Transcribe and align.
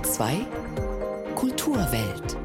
Bayern 0.00 0.04
2 0.04 0.46
Kulturwelt. 1.34 2.39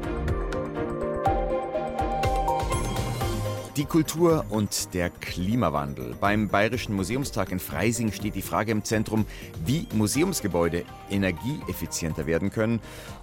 Die 3.76 3.84
Kultur 3.84 4.46
und 4.48 4.94
der 4.94 5.10
Klimawandel. 5.10 6.14
Beim 6.18 6.48
Bayerischen 6.48 6.96
Museumstag 6.96 7.52
in 7.52 7.58
Freising 7.58 8.10
steht 8.10 8.34
die 8.34 8.40
Frage 8.40 8.72
im 8.72 8.84
Zentrum, 8.84 9.26
wie 9.66 9.86
Museumsgebäude 9.92 10.84
energieeffizienter 11.10 12.24
werden 12.24 12.50
können, 12.50 12.80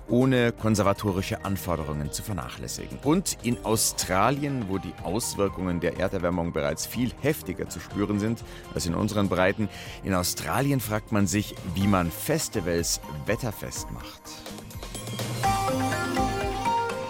ohne 0.07 0.51
konservatorische 0.51 1.43
Anforderungen 1.43 2.11
zu 2.11 2.21
vernachlässigen. 2.21 2.99
Und 3.03 3.39
in 3.41 3.65
Australien, 3.65 4.65
wo 4.69 4.77
die 4.77 4.93
Auswirkungen 5.01 5.79
der 5.79 5.97
Erderwärmung 5.97 6.53
bereits 6.53 6.85
viel 6.85 7.11
heftiger 7.21 7.67
zu 7.67 7.79
spüren 7.79 8.19
sind 8.19 8.43
als 8.75 8.85
in 8.85 8.93
unseren 8.93 9.29
Breiten, 9.29 9.69
in 10.03 10.13
Australien 10.13 10.79
fragt 10.79 11.11
man 11.11 11.25
sich, 11.25 11.55
wie 11.73 11.87
man 11.87 12.11
Festivals 12.11 13.01
wetterfest 13.25 13.87
macht. 13.89 14.21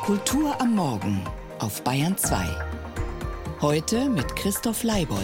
Kultur 0.01 0.55
am 0.61 0.75
Morgen 0.75 1.21
auf 1.59 1.83
Bayern 1.83 2.17
2. 2.17 2.82
Heute 3.63 4.09
mit 4.09 4.35
Christoph 4.35 4.83
Leibold. 4.83 5.21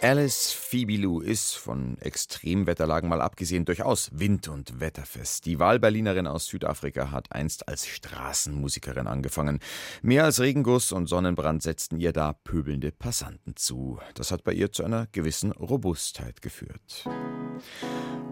Alice 0.00 0.50
Fibilou 0.50 1.20
ist, 1.20 1.54
von 1.54 1.96
Extremwetterlagen 1.98 3.08
mal 3.08 3.20
abgesehen, 3.20 3.64
durchaus 3.64 4.10
wind- 4.12 4.48
und 4.48 4.80
wetterfest. 4.80 5.46
Die 5.46 5.60
Wahlberlinerin 5.60 6.26
aus 6.26 6.46
Südafrika 6.46 7.12
hat 7.12 7.30
einst 7.30 7.68
als 7.68 7.86
Straßenmusikerin 7.86 9.06
angefangen. 9.06 9.60
Mehr 10.02 10.24
als 10.24 10.40
Regenguss 10.40 10.90
und 10.90 11.06
Sonnenbrand 11.06 11.62
setzten 11.62 12.00
ihr 12.00 12.12
da 12.12 12.32
pöbelnde 12.32 12.90
Passanten 12.90 13.54
zu. 13.54 14.00
Das 14.14 14.32
hat 14.32 14.42
bei 14.42 14.54
ihr 14.54 14.72
zu 14.72 14.82
einer 14.82 15.06
gewissen 15.12 15.52
Robustheit 15.52 16.42
geführt. 16.42 17.04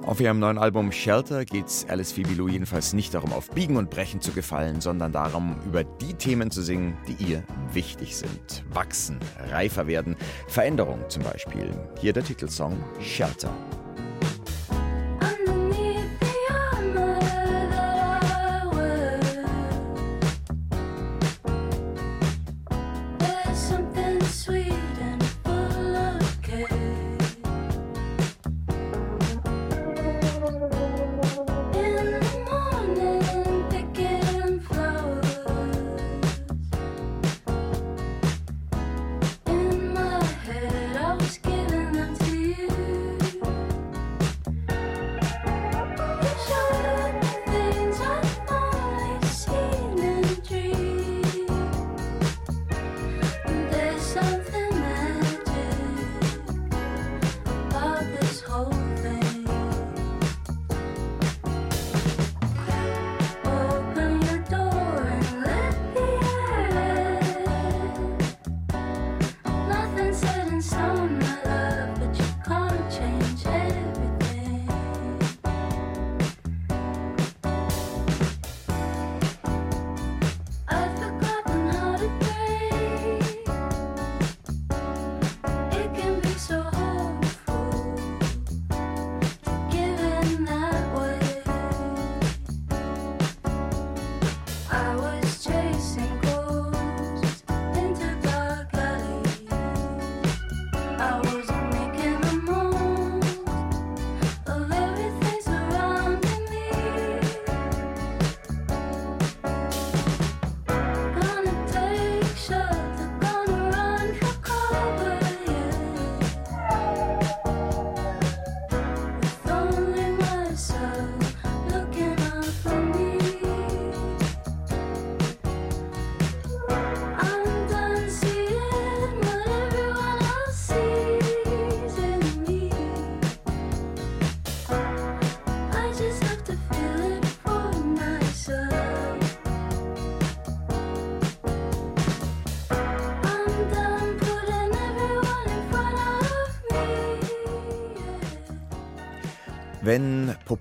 Auf 0.06 0.20
ihrem 0.20 0.38
neuen 0.38 0.58
Album 0.58 0.92
Shelter 0.92 1.46
geht 1.46 1.66
es 1.66 1.86
Alice 1.88 2.12
Fibilou 2.12 2.46
jedenfalls 2.46 2.92
nicht 2.92 3.14
darum, 3.14 3.32
auf 3.32 3.50
Biegen 3.50 3.78
und 3.78 3.88
Brechen 3.88 4.20
zu 4.20 4.32
gefallen, 4.32 4.82
sondern 4.82 5.12
darum, 5.12 5.56
über 5.64 5.82
die 5.82 6.12
Themen 6.12 6.50
zu 6.50 6.62
singen, 6.62 6.94
die 7.08 7.24
ihr 7.24 7.42
wichtig 7.72 8.14
sind. 8.14 8.64
Wachsen, 8.70 9.18
reifer 9.50 9.86
werden, 9.86 10.16
Veränderung 10.46 11.00
zum 11.08 11.22
Beispiel. 11.22 11.70
Hier 12.00 12.12
der 12.12 12.22
Titelsong 12.22 12.76
Shelter. 13.00 13.50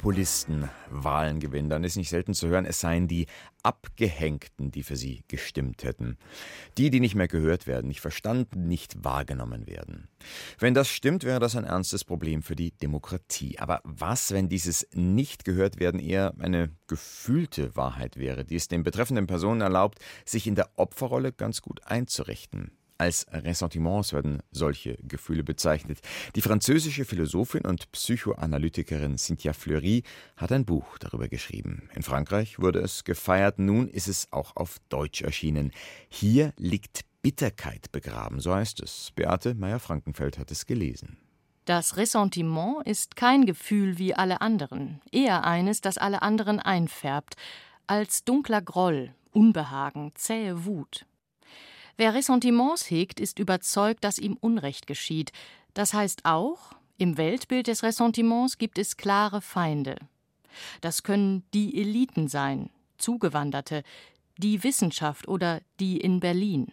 Populisten 0.03 0.69
Wahlen 0.89 1.39
gewinnen, 1.39 1.69
dann 1.69 1.85
ist 1.85 1.95
nicht 1.95 2.09
selten 2.09 2.33
zu 2.33 2.49
hören, 2.49 2.65
es 2.65 2.81
seien 2.81 3.07
die 3.07 3.25
Abgehängten, 3.63 4.69
die 4.69 4.83
für 4.83 4.97
sie 4.97 5.23
gestimmt 5.29 5.85
hätten. 5.85 6.17
Die, 6.77 6.89
die 6.89 6.99
nicht 6.99 7.15
mehr 7.15 7.29
gehört 7.29 7.67
werden, 7.67 7.87
nicht 7.87 8.01
verstanden, 8.01 8.67
nicht 8.67 9.05
wahrgenommen 9.05 9.65
werden. 9.65 10.09
Wenn 10.59 10.73
das 10.73 10.89
stimmt, 10.89 11.23
wäre 11.23 11.39
das 11.39 11.55
ein 11.55 11.63
ernstes 11.63 12.03
Problem 12.03 12.43
für 12.43 12.57
die 12.57 12.71
Demokratie. 12.71 13.59
Aber 13.59 13.79
was, 13.85 14.33
wenn 14.33 14.49
dieses 14.49 14.85
nicht 14.91 15.45
gehört 15.45 15.79
werden 15.79 16.01
eher 16.01 16.33
eine 16.37 16.71
gefühlte 16.87 17.73
Wahrheit 17.77 18.17
wäre, 18.17 18.43
die 18.43 18.57
es 18.57 18.67
den 18.67 18.83
betreffenden 18.83 19.25
Personen 19.25 19.61
erlaubt, 19.61 19.99
sich 20.25 20.47
in 20.47 20.55
der 20.55 20.69
Opferrolle 20.75 21.31
ganz 21.31 21.61
gut 21.61 21.81
einzurichten? 21.87 22.71
Als 22.97 23.25
Ressentiments 23.31 24.13
werden 24.13 24.41
solche 24.51 24.97
Gefühle 25.03 25.43
bezeichnet. 25.43 25.99
Die 26.35 26.41
französische 26.41 27.05
Philosophin 27.05 27.65
und 27.65 27.91
Psychoanalytikerin 27.91 29.17
Cynthia 29.17 29.53
Fleury 29.53 30.03
hat 30.37 30.51
ein 30.51 30.65
Buch 30.65 30.97
darüber 30.99 31.27
geschrieben. 31.27 31.89
In 31.95 32.03
Frankreich 32.03 32.59
wurde 32.59 32.79
es 32.79 33.03
gefeiert, 33.03 33.59
nun 33.59 33.87
ist 33.87 34.07
es 34.07 34.31
auch 34.31 34.55
auf 34.55 34.77
Deutsch 34.89 35.21
erschienen. 35.21 35.71
Hier 36.07 36.53
liegt 36.57 37.01
Bitterkeit 37.23 37.91
begraben, 37.91 38.39
so 38.39 38.53
heißt 38.53 38.81
es. 38.81 39.11
Beate 39.15 39.55
Meyer-Frankenfeld 39.55 40.37
hat 40.37 40.51
es 40.51 40.65
gelesen. 40.65 41.17
Das 41.65 41.95
Ressentiment 41.95 42.85
ist 42.85 43.15
kein 43.15 43.45
Gefühl 43.45 43.97
wie 43.97 44.13
alle 44.13 44.41
anderen, 44.41 45.01
eher 45.11 45.45
eines, 45.45 45.79
das 45.79 45.97
alle 45.97 46.21
anderen 46.21 46.59
einfärbt, 46.59 47.35
als 47.87 48.25
dunkler 48.25 48.61
Groll, 48.61 49.15
Unbehagen, 49.31 50.11
zähe 50.15 50.65
Wut. 50.65 51.05
Wer 51.95 52.13
Ressentiments 52.13 52.89
hegt, 52.89 53.19
ist 53.19 53.39
überzeugt, 53.39 54.03
dass 54.03 54.17
ihm 54.17 54.37
Unrecht 54.39 54.87
geschieht. 54.87 55.31
Das 55.73 55.93
heißt 55.93 56.25
auch, 56.25 56.73
im 56.97 57.17
Weltbild 57.17 57.67
des 57.67 57.83
Ressentiments 57.83 58.57
gibt 58.57 58.77
es 58.77 58.97
klare 58.97 59.41
Feinde. 59.41 59.95
Das 60.81 61.03
können 61.03 61.43
die 61.53 61.79
Eliten 61.79 62.27
sein, 62.27 62.69
Zugewanderte, 62.97 63.83
die 64.37 64.63
Wissenschaft 64.63 65.27
oder 65.27 65.61
die 65.79 65.97
in 65.97 66.19
Berlin. 66.19 66.71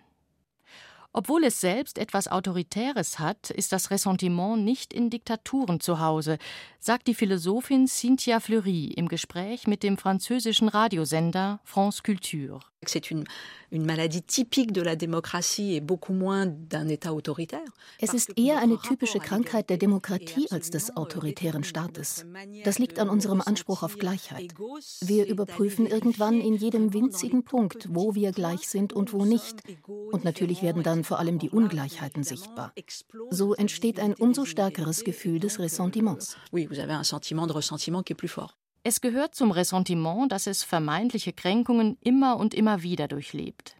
Obwohl 1.12 1.43
es 1.43 1.61
selbst 1.61 1.99
etwas 1.99 2.28
Autoritäres 2.28 3.19
hat, 3.19 3.50
ist 3.50 3.73
das 3.73 3.90
Ressentiment 3.90 4.64
nicht 4.64 4.93
in 4.93 5.11
Diktaturen 5.11 5.81
zu 5.81 5.99
Hause, 5.99 6.38
sagt 6.78 7.08
die 7.08 7.14
Philosophin 7.14 7.88
Cynthia 7.88 8.38
Fleury 8.38 8.93
im 8.96 9.08
Gespräch 9.08 9.66
mit 9.66 9.82
dem 9.82 9.99
französischen 9.99 10.69
Radiosender 10.69 11.58
France 11.64 12.02
Culture. 12.05 12.61
C'est 12.86 13.10
une, 13.10 13.24
une 13.70 13.84
maladie 13.84 14.22
typique 14.22 14.72
de 14.72 14.80
la 14.80 14.96
démocratie 14.96 15.74
et 15.74 15.82
beaucoup 15.82 16.14
moins 16.14 16.46
d'un 16.46 16.88
État 16.88 17.12
autoritaire. 17.12 17.60
Es 18.00 18.14
ist 18.14 18.32
eher 18.38 18.58
eine 18.58 18.78
typische 18.78 19.18
Krankheit 19.18 19.68
der 19.68 19.76
Demokratie 19.76 20.46
als 20.50 20.70
des 20.70 20.96
autoritären 20.96 21.62
Staates. 21.62 22.24
Das 22.64 22.78
liegt 22.78 22.98
an 22.98 23.10
unserem 23.10 23.42
Anspruch 23.42 23.82
auf 23.82 23.98
Gleichheit. 23.98 24.54
Wir 25.02 25.26
überprüfen 25.26 25.86
irgendwann 25.86 26.40
in 26.40 26.54
jedem 26.54 26.94
winzigen 26.94 27.44
Punkt, 27.44 27.86
wo 27.90 28.14
wir 28.14 28.32
gleich 28.32 28.66
sind 28.66 28.94
und 28.94 29.12
wo 29.12 29.26
nicht. 29.26 29.62
Und 30.10 30.24
natürlich 30.24 30.62
werden 30.62 30.82
dann 30.82 31.04
vor 31.04 31.18
allem 31.18 31.38
die 31.38 31.50
Ungleichheiten 31.50 32.24
sichtbar. 32.24 32.72
So 33.28 33.52
entsteht 33.54 34.00
ein 34.00 34.14
umso 34.14 34.46
stärkeres 34.46 35.04
Gefühl 35.04 35.38
des 35.38 35.58
Ressentiments. 35.58 36.38
Oui, 36.50 36.66
vous 36.66 36.78
avez 36.78 36.94
un 36.94 37.04
sentiment 37.04 37.46
de 37.46 37.52
ressentiment 37.52 38.02
qui 38.02 38.14
est 38.14 38.16
plus 38.16 38.32
fort. 38.32 38.56
Es 38.82 39.02
gehört 39.02 39.34
zum 39.34 39.50
Ressentiment, 39.50 40.32
dass 40.32 40.46
es 40.46 40.62
vermeintliche 40.62 41.34
Kränkungen 41.34 41.98
immer 42.00 42.38
und 42.38 42.54
immer 42.54 42.82
wieder 42.82 43.08
durchlebt. 43.08 43.76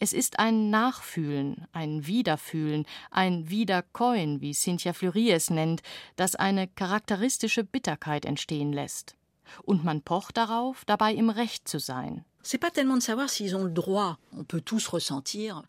Es 0.00 0.12
ist 0.12 0.40
ein 0.40 0.70
Nachfühlen, 0.70 1.66
ein 1.72 2.06
Wiederfühlen, 2.06 2.84
ein 3.12 3.48
Wiederkäuen, 3.48 4.40
wie 4.40 4.52
Cynthia 4.52 4.92
Fleury 4.92 5.30
es 5.30 5.50
nennt, 5.50 5.82
das 6.16 6.34
eine 6.34 6.66
charakteristische 6.66 7.62
Bitterkeit 7.62 8.24
entstehen 8.24 8.72
lässt. 8.72 9.14
Und 9.62 9.84
man 9.84 10.02
pocht 10.02 10.36
darauf, 10.36 10.84
dabei 10.84 11.14
im 11.14 11.30
Recht 11.30 11.68
zu 11.68 11.78
sein. 11.78 12.24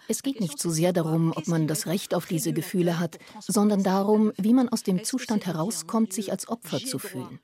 Es 0.07 0.23
geht 0.23 0.39
nicht 0.39 0.59
so 0.59 0.69
sehr 0.69 0.93
darum, 0.93 1.33
ob 1.35 1.47
man 1.47 1.67
das 1.67 1.85
Recht 1.85 2.15
auf 2.15 2.25
diese 2.25 2.53
Gefühle 2.53 2.97
hat, 2.99 3.19
sondern 3.39 3.83
darum, 3.83 4.31
wie 4.37 4.53
man 4.53 4.69
aus 4.69 4.83
dem 4.83 5.03
Zustand 5.03 5.45
herauskommt, 5.45 6.13
sich 6.13 6.31
als 6.31 6.47
Opfer 6.47 6.79
zu 6.79 6.97
fühlen. 6.97 7.39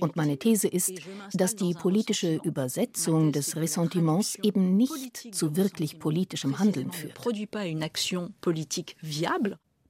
Und 0.00 0.16
meine 0.16 0.38
These 0.38 0.68
ist, 0.68 0.92
dass 1.34 1.56
die 1.56 1.74
politische 1.74 2.36
Übersetzung 2.36 3.32
des 3.32 3.56
Ressentiments 3.56 4.36
eben 4.36 4.76
nicht 4.76 5.34
zu 5.34 5.56
wirklich 5.56 5.98
politischem 5.98 6.58
Handeln 6.58 6.90
führt. 6.92 7.18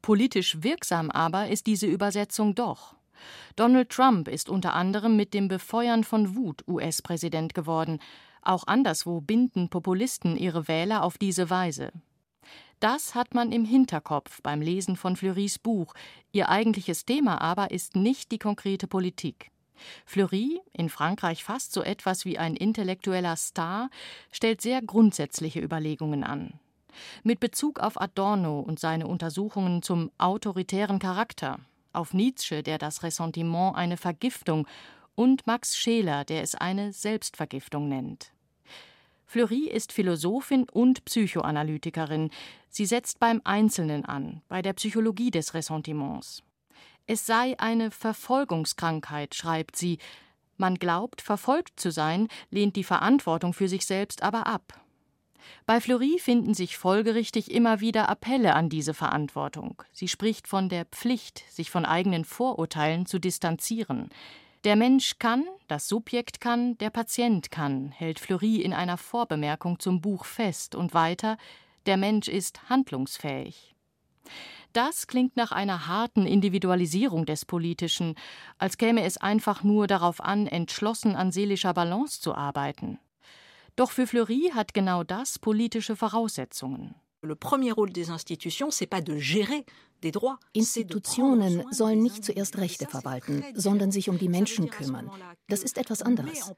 Politisch 0.02 0.62
wirksam 0.62 1.10
aber 1.10 1.48
ist 1.48 1.66
diese 1.66 1.86
Übersetzung 1.86 2.54
doch. 2.54 2.96
Donald 3.56 3.90
Trump 3.90 4.28
ist 4.28 4.48
unter 4.48 4.74
anderem 4.74 5.16
mit 5.16 5.34
dem 5.34 5.48
Befeuern 5.48 6.04
von 6.04 6.34
Wut 6.36 6.64
US-Präsident 6.66 7.54
geworden. 7.54 8.00
Auch 8.42 8.66
anderswo 8.66 9.20
binden 9.20 9.68
Populisten 9.68 10.36
ihre 10.36 10.68
Wähler 10.68 11.02
auf 11.02 11.18
diese 11.18 11.50
Weise. 11.50 11.92
Das 12.80 13.14
hat 13.14 13.34
man 13.34 13.52
im 13.52 13.66
Hinterkopf 13.66 14.40
beim 14.42 14.62
Lesen 14.62 14.96
von 14.96 15.14
Fleurys 15.14 15.58
Buch. 15.58 15.92
Ihr 16.32 16.48
eigentliches 16.48 17.04
Thema 17.04 17.40
aber 17.40 17.70
ist 17.70 17.94
nicht 17.94 18.32
die 18.32 18.38
konkrete 18.38 18.86
Politik. 18.86 19.50
Fleury, 20.06 20.60
in 20.72 20.88
Frankreich 20.88 21.44
fast 21.44 21.72
so 21.72 21.82
etwas 21.82 22.24
wie 22.24 22.38
ein 22.38 22.56
intellektueller 22.56 23.36
Star, 23.36 23.90
stellt 24.30 24.60
sehr 24.60 24.80
grundsätzliche 24.82 25.60
Überlegungen 25.60 26.24
an. 26.24 26.54
Mit 27.22 27.40
Bezug 27.40 27.80
auf 27.80 28.00
Adorno 28.00 28.60
und 28.60 28.78
seine 28.78 29.06
Untersuchungen 29.06 29.82
zum 29.82 30.10
autoritären 30.18 30.98
Charakter, 30.98 31.58
auf 31.92 32.14
Nietzsche, 32.14 32.62
der 32.62 32.78
das 32.78 33.02
Ressentiment 33.02 33.76
eine 33.76 33.96
Vergiftung 33.96 34.66
und 35.20 35.46
Max 35.46 35.76
Scheler, 35.76 36.24
der 36.24 36.42
es 36.42 36.54
eine 36.54 36.94
Selbstvergiftung 36.94 37.90
nennt. 37.90 38.32
Fleury 39.26 39.68
ist 39.68 39.92
Philosophin 39.92 40.66
und 40.72 41.04
Psychoanalytikerin. 41.04 42.30
Sie 42.70 42.86
setzt 42.86 43.20
beim 43.20 43.42
Einzelnen 43.44 44.06
an, 44.06 44.40
bei 44.48 44.62
der 44.62 44.72
Psychologie 44.72 45.30
des 45.30 45.52
Ressentiments. 45.52 46.42
Es 47.06 47.26
sei 47.26 47.54
eine 47.58 47.90
Verfolgungskrankheit, 47.90 49.34
schreibt 49.34 49.76
sie. 49.76 49.98
Man 50.56 50.76
glaubt, 50.76 51.20
verfolgt 51.20 51.78
zu 51.78 51.90
sein, 51.90 52.28
lehnt 52.48 52.76
die 52.76 52.84
Verantwortung 52.84 53.52
für 53.52 53.68
sich 53.68 53.84
selbst 53.84 54.22
aber 54.22 54.46
ab. 54.46 54.80
Bei 55.66 55.82
Fleury 55.82 56.18
finden 56.18 56.54
sich 56.54 56.78
folgerichtig 56.78 57.50
immer 57.50 57.80
wieder 57.80 58.08
Appelle 58.08 58.54
an 58.54 58.70
diese 58.70 58.94
Verantwortung. 58.94 59.82
Sie 59.92 60.08
spricht 60.08 60.48
von 60.48 60.70
der 60.70 60.86
Pflicht, 60.86 61.44
sich 61.50 61.70
von 61.70 61.84
eigenen 61.84 62.24
Vorurteilen 62.24 63.04
zu 63.04 63.18
distanzieren. 63.18 64.08
Der 64.64 64.76
Mensch 64.76 65.18
kann, 65.18 65.46
das 65.68 65.88
Subjekt 65.88 66.38
kann, 66.38 66.76
der 66.76 66.90
Patient 66.90 67.50
kann, 67.50 67.92
hält 67.92 68.20
Fleury 68.20 68.56
in 68.56 68.74
einer 68.74 68.98
Vorbemerkung 68.98 69.78
zum 69.78 70.02
Buch 70.02 70.26
fest 70.26 70.74
und 70.74 70.92
weiter, 70.92 71.38
der 71.86 71.96
Mensch 71.96 72.28
ist 72.28 72.68
handlungsfähig. 72.68 73.74
Das 74.74 75.06
klingt 75.06 75.34
nach 75.34 75.50
einer 75.50 75.86
harten 75.86 76.26
Individualisierung 76.26 77.24
des 77.24 77.46
Politischen, 77.46 78.16
als 78.58 78.76
käme 78.76 79.02
es 79.02 79.16
einfach 79.16 79.64
nur 79.64 79.86
darauf 79.86 80.20
an, 80.20 80.46
entschlossen 80.46 81.16
an 81.16 81.32
seelischer 81.32 81.72
Balance 81.72 82.20
zu 82.20 82.34
arbeiten. 82.34 82.98
Doch 83.76 83.90
für 83.90 84.06
Fleury 84.06 84.52
hat 84.54 84.74
genau 84.74 85.04
das 85.04 85.38
politische 85.38 85.96
Voraussetzungen. 85.96 86.94
Le 87.22 87.34
premier 87.34 87.72
rôle 87.72 87.92
des 87.92 88.10
institutions, 88.10 88.70
c'est 88.70 88.86
pas 88.86 89.02
de 89.02 89.16
gérer 89.18 89.64
Institutionen 90.54 91.64
sollen 91.70 92.02
nicht 92.02 92.24
zuerst 92.24 92.56
Rechte 92.58 92.86
verwalten, 92.86 93.44
sondern 93.54 93.90
sich 93.90 94.08
um 94.08 94.18
die 94.18 94.28
Menschen 94.28 94.70
kümmern. 94.70 95.10
Das 95.48 95.62
ist 95.62 95.78
etwas 95.78 96.02
anderes. 96.02 96.52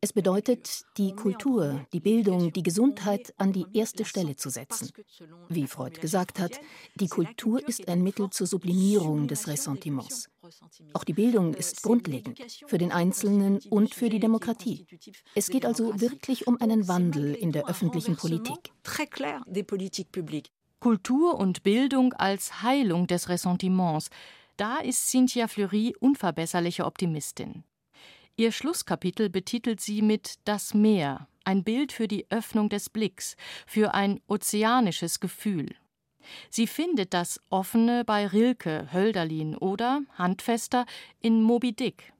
Es 0.00 0.12
bedeutet, 0.12 0.84
die 0.96 1.12
Kultur, 1.14 1.84
die 1.92 2.00
Bildung, 2.00 2.52
die 2.52 2.62
Gesundheit 2.62 3.34
an 3.36 3.52
die 3.52 3.66
erste 3.74 4.04
Stelle 4.04 4.36
zu 4.36 4.50
setzen. 4.50 4.90
Wie 5.48 5.66
Freud 5.66 6.00
gesagt 6.00 6.38
hat, 6.38 6.60
die 6.94 7.08
Kultur 7.08 7.66
ist 7.68 7.86
ein 7.88 8.02
Mittel 8.02 8.30
zur 8.30 8.46
Sublimierung 8.46 9.28
des 9.28 9.46
Ressentiments. 9.46 10.28
Auch 10.92 11.04
die 11.04 11.12
Bildung 11.12 11.54
ist 11.54 11.82
grundlegend 11.82 12.40
für 12.66 12.78
den 12.78 12.92
Einzelnen 12.92 13.60
und 13.70 13.94
für 13.94 14.08
die 14.08 14.20
Demokratie. 14.20 14.86
Es 15.34 15.48
geht 15.48 15.64
also 15.64 16.00
wirklich 16.00 16.46
um 16.46 16.60
einen 16.60 16.88
Wandel 16.88 17.34
in 17.34 17.52
der 17.52 17.68
öffentlichen 17.68 18.16
Politik. 18.16 18.72
Kultur 20.80 21.38
und 21.38 21.62
Bildung 21.62 22.12
als 22.12 22.62
Heilung 22.62 23.06
des 23.06 23.28
Ressentiments. 23.28 24.10
Da 24.56 24.78
ist 24.78 25.08
Cynthia 25.08 25.48
Fleury 25.48 25.94
unverbesserliche 25.98 26.84
Optimistin. 26.84 27.64
Ihr 28.36 28.52
Schlusskapitel 28.52 29.30
betitelt 29.30 29.80
sie 29.80 30.02
mit 30.02 30.34
Das 30.44 30.74
Meer, 30.74 31.26
ein 31.44 31.64
Bild 31.64 31.92
für 31.92 32.06
die 32.06 32.26
Öffnung 32.30 32.68
des 32.68 32.90
Blicks, 32.90 33.36
für 33.66 33.94
ein 33.94 34.20
ozeanisches 34.28 35.20
Gefühl. 35.20 35.74
Sie 36.50 36.66
findet 36.66 37.14
das 37.14 37.40
Offene 37.50 38.04
bei 38.04 38.26
Rilke, 38.26 38.88
Hölderlin 38.92 39.56
oder, 39.56 40.02
handfester, 40.16 40.86
in 41.20 41.42
Moby 41.42 41.72
Dick. 41.72 42.12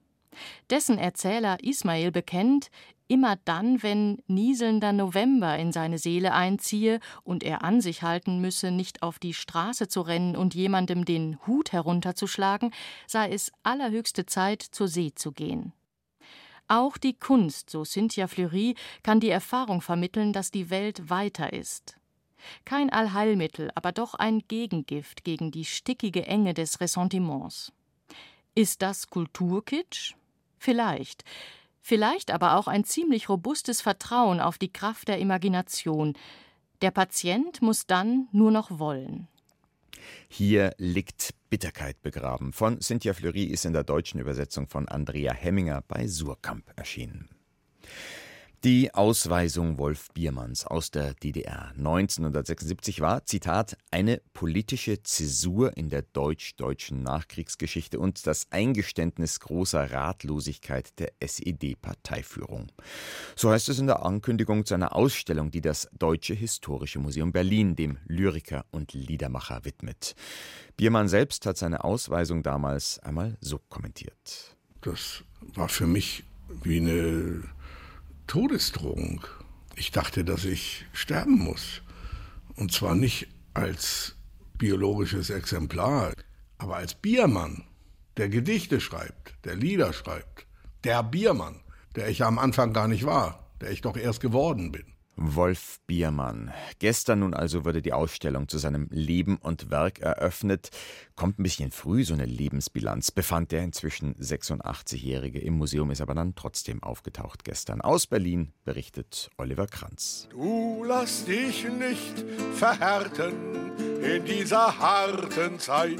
Dessen 0.69 0.97
Erzähler 0.97 1.57
Ismail 1.63 2.11
bekennt, 2.11 2.69
immer 3.07 3.37
dann, 3.45 3.81
wenn 3.83 4.21
nieselnder 4.27 4.93
November 4.93 5.57
in 5.57 5.71
seine 5.71 5.97
Seele 5.97 6.33
einziehe 6.33 6.99
und 7.23 7.43
er 7.43 7.63
an 7.63 7.81
sich 7.81 8.03
halten 8.03 8.39
müsse, 8.39 8.71
nicht 8.71 9.01
auf 9.01 9.19
die 9.19 9.33
Straße 9.33 9.87
zu 9.87 10.01
rennen 10.01 10.35
und 10.35 10.55
jemandem 10.55 11.05
den 11.05 11.37
Hut 11.47 11.71
herunterzuschlagen, 11.71 12.73
sei 13.07 13.29
es 13.31 13.51
allerhöchste 13.63 14.25
Zeit, 14.25 14.61
zur 14.61 14.87
See 14.87 15.13
zu 15.15 15.31
gehen. 15.31 15.73
Auch 16.67 16.97
die 16.97 17.17
Kunst, 17.17 17.69
so 17.69 17.85
Cynthia 17.85 18.27
Fleury, 18.27 18.75
kann 19.01 19.21
die 19.21 19.29
Erfahrung 19.29 19.81
vermitteln, 19.81 20.33
dass 20.33 20.51
die 20.51 20.69
Welt 20.69 21.09
weiter 21.09 21.53
ist. 21.53 21.97
Kein 22.65 22.89
Allheilmittel, 22.89 23.71
aber 23.75 23.91
doch 23.91 24.13
ein 24.13 24.43
Gegengift 24.47 25.23
gegen 25.23 25.51
die 25.51 25.65
stickige 25.65 26.25
Enge 26.25 26.53
des 26.53 26.79
Ressentiments. 26.79 27.71
Ist 28.55 28.81
das 28.81 29.09
Kulturkitsch? 29.09 30.15
Vielleicht. 30.57 31.23
Vielleicht 31.81 32.31
aber 32.31 32.57
auch 32.57 32.67
ein 32.67 32.83
ziemlich 32.83 33.29
robustes 33.29 33.81
Vertrauen 33.81 34.39
auf 34.39 34.57
die 34.57 34.71
Kraft 34.71 35.07
der 35.07 35.19
Imagination. 35.19 36.17
Der 36.81 36.91
Patient 36.91 37.61
muss 37.61 37.85
dann 37.85 38.27
nur 38.31 38.51
noch 38.51 38.79
wollen. 38.79 39.27
Hier 40.27 40.73
liegt 40.77 41.33
Bitterkeit 41.49 42.01
begraben. 42.01 42.53
Von 42.53 42.81
Cynthia 42.81 43.13
Fleury 43.13 43.43
ist 43.43 43.65
in 43.65 43.73
der 43.73 43.83
deutschen 43.83 44.19
Übersetzung 44.19 44.67
von 44.67 44.87
Andrea 44.87 45.33
Hemminger 45.33 45.83
bei 45.87 46.07
Surkamp 46.07 46.71
erschienen. 46.75 47.29
Die 48.67 48.93
Ausweisung 48.93 49.77
Wolf 49.77 50.09
Biermanns 50.13 50.67
aus 50.67 50.91
der 50.91 51.13
DDR 51.13 51.71
1976 51.77 52.99
war, 52.99 53.25
Zitat, 53.25 53.77
eine 53.91 54.21
politische 54.33 55.01
Zäsur 55.03 55.77
in 55.77 55.89
der 55.89 56.01
deutsch-deutschen 56.01 57.01
Nachkriegsgeschichte 57.01 57.97
und 57.97 58.27
das 58.27 58.47
Eingeständnis 58.51 59.39
großer 59.39 59.89
Ratlosigkeit 59.89 60.99
der 60.99 61.13
SED-Parteiführung. 61.21 62.67
So 63.37 63.51
heißt 63.51 63.69
es 63.69 63.79
in 63.79 63.87
der 63.87 64.05
Ankündigung 64.05 64.65
zu 64.65 64.73
einer 64.73 64.93
Ausstellung, 64.93 65.49
die 65.49 65.61
das 65.61 65.87
Deutsche 65.97 66.33
Historische 66.33 66.99
Museum 66.99 67.31
Berlin 67.31 67.77
dem 67.77 67.99
Lyriker 68.05 68.65
und 68.71 68.91
Liedermacher 68.91 69.63
widmet. 69.63 70.13
Biermann 70.75 71.07
selbst 71.07 71.45
hat 71.45 71.55
seine 71.55 71.85
Ausweisung 71.85 72.43
damals 72.43 72.99
einmal 72.99 73.37
so 73.39 73.61
kommentiert. 73.69 74.57
Das 74.81 75.23
war 75.55 75.69
für 75.69 75.87
mich 75.87 76.25
wie 76.63 76.81
eine 76.81 77.43
Todesdrohung. 78.27 79.25
Ich 79.75 79.91
dachte, 79.91 80.25
dass 80.25 80.43
ich 80.43 80.85
sterben 80.91 81.39
muss. 81.39 81.81
Und 82.55 82.73
zwar 82.73 82.93
nicht 82.93 83.27
als 83.53 84.15
biologisches 84.57 85.29
Exemplar, 85.29 86.13
aber 86.57 86.75
als 86.75 86.93
Biermann, 86.93 87.63
der 88.17 88.29
Gedichte 88.29 88.81
schreibt, 88.81 89.33
der 89.45 89.55
Lieder 89.55 89.93
schreibt. 89.93 90.45
Der 90.83 91.03
Biermann, 91.03 91.61
der 91.95 92.09
ich 92.09 92.23
am 92.23 92.37
Anfang 92.37 92.73
gar 92.73 92.87
nicht 92.87 93.05
war, 93.05 93.51
der 93.61 93.71
ich 93.71 93.81
doch 93.81 93.95
erst 93.95 94.19
geworden 94.19 94.71
bin. 94.71 94.96
Wolf 95.17 95.79
Biermann. 95.87 96.53
Gestern 96.77 97.19
nun 97.19 97.33
also 97.33 97.65
wurde 97.65 97.81
die 97.81 97.91
Ausstellung 97.91 98.47
zu 98.47 98.59
seinem 98.59 98.87
Leben 98.91 99.37
und 99.37 99.71
Werk 99.71 99.99
eröffnet. 99.99 100.69
Kommt 101.15 101.39
ein 101.39 101.43
bisschen 101.43 101.71
früh, 101.71 102.03
so 102.03 102.13
eine 102.13 102.25
Lebensbilanz, 102.25 103.09
befand 103.11 103.51
der 103.51 103.63
inzwischen 103.63 104.13
86-Jährige. 104.15 105.39
Im 105.39 105.57
Museum 105.57 105.89
ist 105.89 106.01
aber 106.01 106.13
dann 106.13 106.35
trotzdem 106.35 106.83
aufgetaucht 106.83 107.43
gestern. 107.43 107.81
Aus 107.81 108.05
Berlin 108.05 108.53
berichtet 108.63 109.31
Oliver 109.37 109.65
Kranz. 109.65 110.27
Du 110.29 110.83
lass 110.83 111.25
dich 111.25 111.67
nicht 111.67 112.23
verhärten 112.53 113.33
in 114.01 114.23
dieser 114.23 114.77
harten 114.77 115.59
Zeit. 115.59 115.99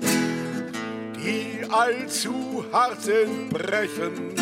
Die 1.15 1.65
allzu 1.71 2.63
hart 2.71 3.01
sind, 3.01 3.49
brechen, 3.49 4.35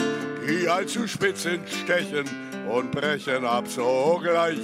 die 0.46 0.68
allzu 0.68 1.08
spitz 1.08 1.44
sind, 1.44 1.68
stechen 1.70 2.26
und 2.72 2.92
brechen 2.92 3.46
ab 3.46 3.68
sogleich 3.68 4.60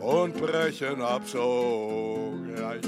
und 0.00 0.34
brechen 0.36 1.00
ab 1.02 1.22
sogleich. 1.26 2.82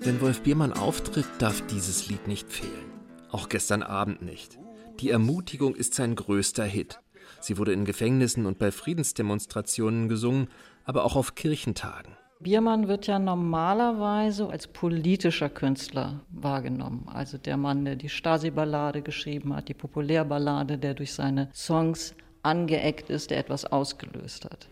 Wenn 0.00 0.20
Wolf 0.20 0.42
Biermann 0.42 0.72
auftritt, 0.72 1.26
darf 1.38 1.62
dieses 1.66 2.08
Lied 2.08 2.28
nicht 2.28 2.50
fehlen. 2.52 2.90
Auch 3.30 3.48
gestern 3.48 3.82
Abend 3.82 4.22
nicht. 4.22 4.58
Die 5.00 5.10
Ermutigung 5.10 5.74
ist 5.74 5.94
sein 5.94 6.14
größter 6.14 6.64
Hit. 6.64 7.00
Sie 7.40 7.58
wurde 7.58 7.72
in 7.72 7.84
Gefängnissen 7.84 8.46
und 8.46 8.58
bei 8.58 8.70
Friedensdemonstrationen 8.70 10.08
gesungen, 10.08 10.48
aber 10.84 11.04
auch 11.04 11.16
auf 11.16 11.34
Kirchentagen. 11.34 12.16
Biermann 12.38 12.86
wird 12.86 13.06
ja 13.06 13.18
normalerweise 13.18 14.48
als 14.48 14.66
politischer 14.66 15.48
Künstler 15.48 16.20
wahrgenommen. 16.30 17.08
Also 17.12 17.38
der 17.38 17.56
Mann, 17.56 17.84
der 17.84 17.96
die 17.96 18.10
Stasi-Ballade 18.10 19.02
geschrieben 19.02 19.56
hat, 19.56 19.68
die 19.68 19.74
Populärballade, 19.74 20.76
der 20.76 20.94
durch 20.94 21.14
seine 21.14 21.48
Songs 21.54 22.14
angeeckt 22.46 23.10
ist, 23.10 23.30
der 23.30 23.38
etwas 23.38 23.64
ausgelöst 23.64 24.44
hat. 24.46 24.68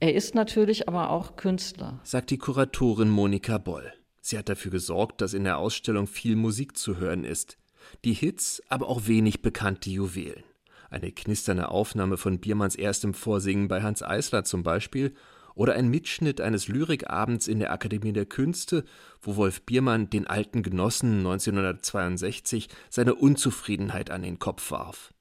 Er 0.00 0.14
ist 0.14 0.34
natürlich 0.34 0.88
aber 0.88 1.10
auch 1.10 1.36
Künstler, 1.36 1.98
sagt 2.04 2.30
die 2.30 2.38
Kuratorin 2.38 3.10
Monika 3.10 3.58
Boll. 3.58 3.92
Sie 4.20 4.38
hat 4.38 4.48
dafür 4.48 4.70
gesorgt, 4.70 5.20
dass 5.20 5.34
in 5.34 5.44
der 5.44 5.58
Ausstellung 5.58 6.06
viel 6.06 6.36
Musik 6.36 6.76
zu 6.76 6.98
hören 6.98 7.24
ist. 7.24 7.58
Die 8.04 8.12
Hits, 8.12 8.62
aber 8.68 8.88
auch 8.88 9.06
wenig 9.06 9.42
bekannte 9.42 9.90
Juwelen. 9.90 10.44
Eine 10.90 11.12
knisternde 11.12 11.68
Aufnahme 11.70 12.16
von 12.16 12.38
Biermanns 12.38 12.76
erstem 12.76 13.12
Vorsingen 13.12 13.68
bei 13.68 13.82
Hans 13.82 14.02
Eisler 14.02 14.44
zum 14.44 14.62
Beispiel 14.62 15.14
oder 15.54 15.74
ein 15.74 15.88
Mitschnitt 15.88 16.40
eines 16.40 16.68
Lyrikabends 16.68 17.48
in 17.48 17.58
der 17.58 17.72
Akademie 17.72 18.12
der 18.12 18.26
Künste, 18.26 18.84
wo 19.20 19.34
Wolf 19.34 19.62
Biermann 19.62 20.08
den 20.08 20.26
alten 20.26 20.62
Genossen 20.62 21.18
1962 21.18 22.68
seine 22.88 23.16
Unzufriedenheit 23.16 24.10
an 24.10 24.22
den 24.22 24.38
Kopf 24.38 24.70
warf. 24.70 25.12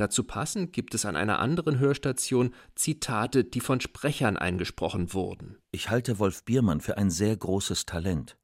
Dazu 0.00 0.24
passend 0.24 0.72
gibt 0.72 0.94
es 0.94 1.04
an 1.04 1.14
einer 1.14 1.40
anderen 1.40 1.78
Hörstation 1.78 2.54
Zitate, 2.74 3.44
die 3.44 3.60
von 3.60 3.82
Sprechern 3.82 4.38
eingesprochen 4.38 5.12
wurden. 5.12 5.58
Ich 5.72 5.90
halte 5.90 6.18
Wolf 6.18 6.42
Biermann 6.44 6.80
für 6.80 6.96
ein 6.96 7.10
sehr 7.10 7.36
großes 7.36 7.84
Talent. 7.84 8.38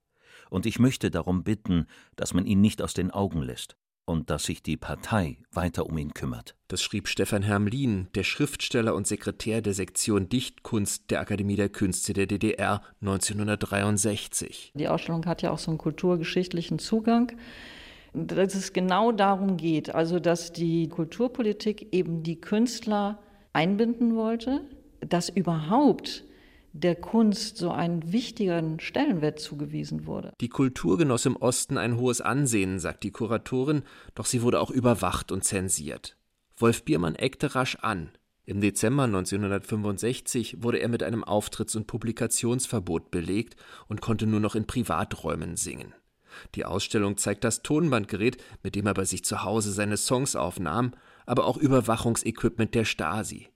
Und 0.50 0.66
ich 0.66 0.78
möchte 0.78 1.10
darum 1.10 1.44
bitten, 1.44 1.86
dass 2.14 2.34
man 2.34 2.44
ihn 2.44 2.60
nicht 2.60 2.82
aus 2.82 2.92
den 2.92 3.10
Augen 3.10 3.40
lässt 3.40 3.78
und 4.04 4.28
dass 4.28 4.44
sich 4.44 4.62
die 4.62 4.76
Partei 4.76 5.38
weiter 5.50 5.86
um 5.86 5.96
ihn 5.96 6.12
kümmert. 6.12 6.56
Das 6.68 6.82
schrieb 6.82 7.08
Stefan 7.08 7.42
Hermlin, 7.42 8.08
der 8.14 8.25
Schriftsteller 8.25 8.94
und 8.94 9.06
Sekretär 9.06 9.62
der 9.62 9.72
Sektion 9.72 10.28
Dichtkunst 10.28 11.10
der 11.10 11.20
Akademie 11.20 11.56
der 11.56 11.70
Künste 11.70 12.12
der 12.12 12.26
DDR 12.26 12.82
1963. 13.00 14.72
Die 14.75 14.88
Ausstellung 14.88 15.25
hat 15.25 15.40
ja 15.40 15.52
auch 15.52 15.58
so 15.58 15.70
einen 15.70 15.78
kulturgeschichtlichen 15.78 16.78
Zugang 16.78 17.32
dass 18.16 18.54
es 18.54 18.73
genau 18.73 19.12
darum 19.12 19.56
geht, 19.56 19.94
also 19.94 20.18
dass 20.18 20.52
die 20.52 20.88
Kulturpolitik 20.88 21.92
eben 21.92 22.23
die 22.23 22.40
Künstler 22.40 23.18
einbinden 23.52 24.16
wollte, 24.16 24.62
dass 25.00 25.28
überhaupt 25.28 26.25
der 26.73 26.94
Kunst 26.94 27.56
so 27.58 27.70
einen 27.70 28.12
wichtigen 28.12 28.80
Stellenwert 28.80 29.38
zugewiesen 29.38 30.06
wurde. 30.06 30.32
Die 30.40 30.49
Kultur 30.49 30.99
genoss 30.99 31.26
im 31.26 31.37
Osten 31.37 31.78
ein 31.78 31.99
hohes 31.99 32.20
Ansehen, 32.20 32.78
sagt 32.78 33.04
die 33.04 33.11
Kuratorin, 33.11 33.82
doch 34.14 34.26
sie 34.26 34.42
wurde 34.42 34.61
auch 34.61 34.70
überwacht 34.70 35.32
und 35.32 35.44
zensiert. 35.44 36.16
Wolf 36.56 36.85
Biermann 36.85 37.14
eckte 37.14 37.54
rasch 37.54 37.76
an. 37.76 38.11
Im 38.44 38.61
Dezember 38.61 39.04
1965 39.04 40.62
wurde 40.62 40.78
er 40.78 40.88
mit 40.88 41.02
einem 41.02 41.25
Auftritts- 41.25 41.76
und 41.76 41.87
Publikationsverbot 41.87 43.11
belegt 43.11 43.56
und 43.88 44.00
konnte 44.00 44.26
nur 44.26 44.40
noch 44.40 44.54
in 44.54 44.66
Privaträumen 44.66 45.56
singen. 45.56 45.94
Die 46.54 46.64
Ausstellung 46.64 47.16
zeigt 47.16 47.44
das 47.44 47.62
Tonbandgerät, 47.62 48.42
mit 48.62 48.74
dem 48.74 48.86
er 48.86 48.94
bei 48.94 49.04
sich 49.04 49.24
zu 49.24 49.42
Hause 49.42 49.72
seine 49.72 49.96
Songs 49.96 50.36
aufnahm, 50.36 50.92
aber 51.26 51.44
auch 51.44 51.56
Überwachungsequipment 51.56 52.74
der 52.74 52.84
Stasi. 52.84 53.48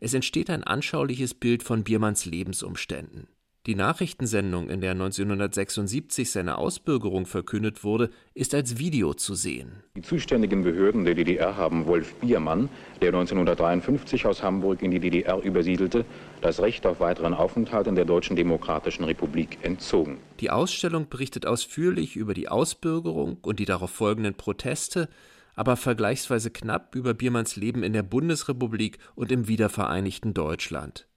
Es 0.00 0.14
entsteht 0.14 0.50
ein 0.50 0.64
anschauliches 0.64 1.34
Bild 1.34 1.62
von 1.62 1.84
Biermanns 1.84 2.24
Lebensumständen. 2.24 3.28
Die 3.66 3.74
Nachrichtensendung, 3.74 4.70
in 4.70 4.80
der 4.80 4.92
1976 4.92 6.30
seine 6.30 6.56
Ausbürgerung 6.56 7.26
verkündet 7.26 7.82
wurde, 7.82 8.10
ist 8.32 8.54
als 8.54 8.78
Video 8.78 9.12
zu 9.12 9.34
sehen. 9.34 9.82
Die 9.96 10.02
zuständigen 10.02 10.62
Behörden 10.62 11.04
der 11.04 11.16
DDR 11.16 11.56
haben 11.56 11.86
Wolf 11.86 12.14
Biermann, 12.14 12.68
der 13.02 13.08
1953 13.08 14.24
aus 14.24 14.44
Hamburg 14.44 14.82
in 14.82 14.92
die 14.92 15.00
DDR 15.00 15.42
übersiedelte, 15.42 16.04
das 16.42 16.60
Recht 16.60 16.86
auf 16.86 17.00
weiteren 17.00 17.34
Aufenthalt 17.34 17.88
in 17.88 17.96
der 17.96 18.04
Deutschen 18.04 18.36
Demokratischen 18.36 19.02
Republik 19.02 19.58
entzogen. 19.62 20.18
Die 20.38 20.50
Ausstellung 20.50 21.08
berichtet 21.08 21.44
ausführlich 21.44 22.14
über 22.14 22.34
die 22.34 22.48
Ausbürgerung 22.48 23.38
und 23.42 23.58
die 23.58 23.64
darauf 23.64 23.90
folgenden 23.90 24.34
Proteste, 24.34 25.08
aber 25.56 25.76
vergleichsweise 25.76 26.52
knapp 26.52 26.94
über 26.94 27.14
Biermanns 27.14 27.56
Leben 27.56 27.82
in 27.82 27.94
der 27.94 28.04
Bundesrepublik 28.04 28.98
und 29.16 29.32
im 29.32 29.48
wiedervereinigten 29.48 30.34
Deutschland. 30.34 31.08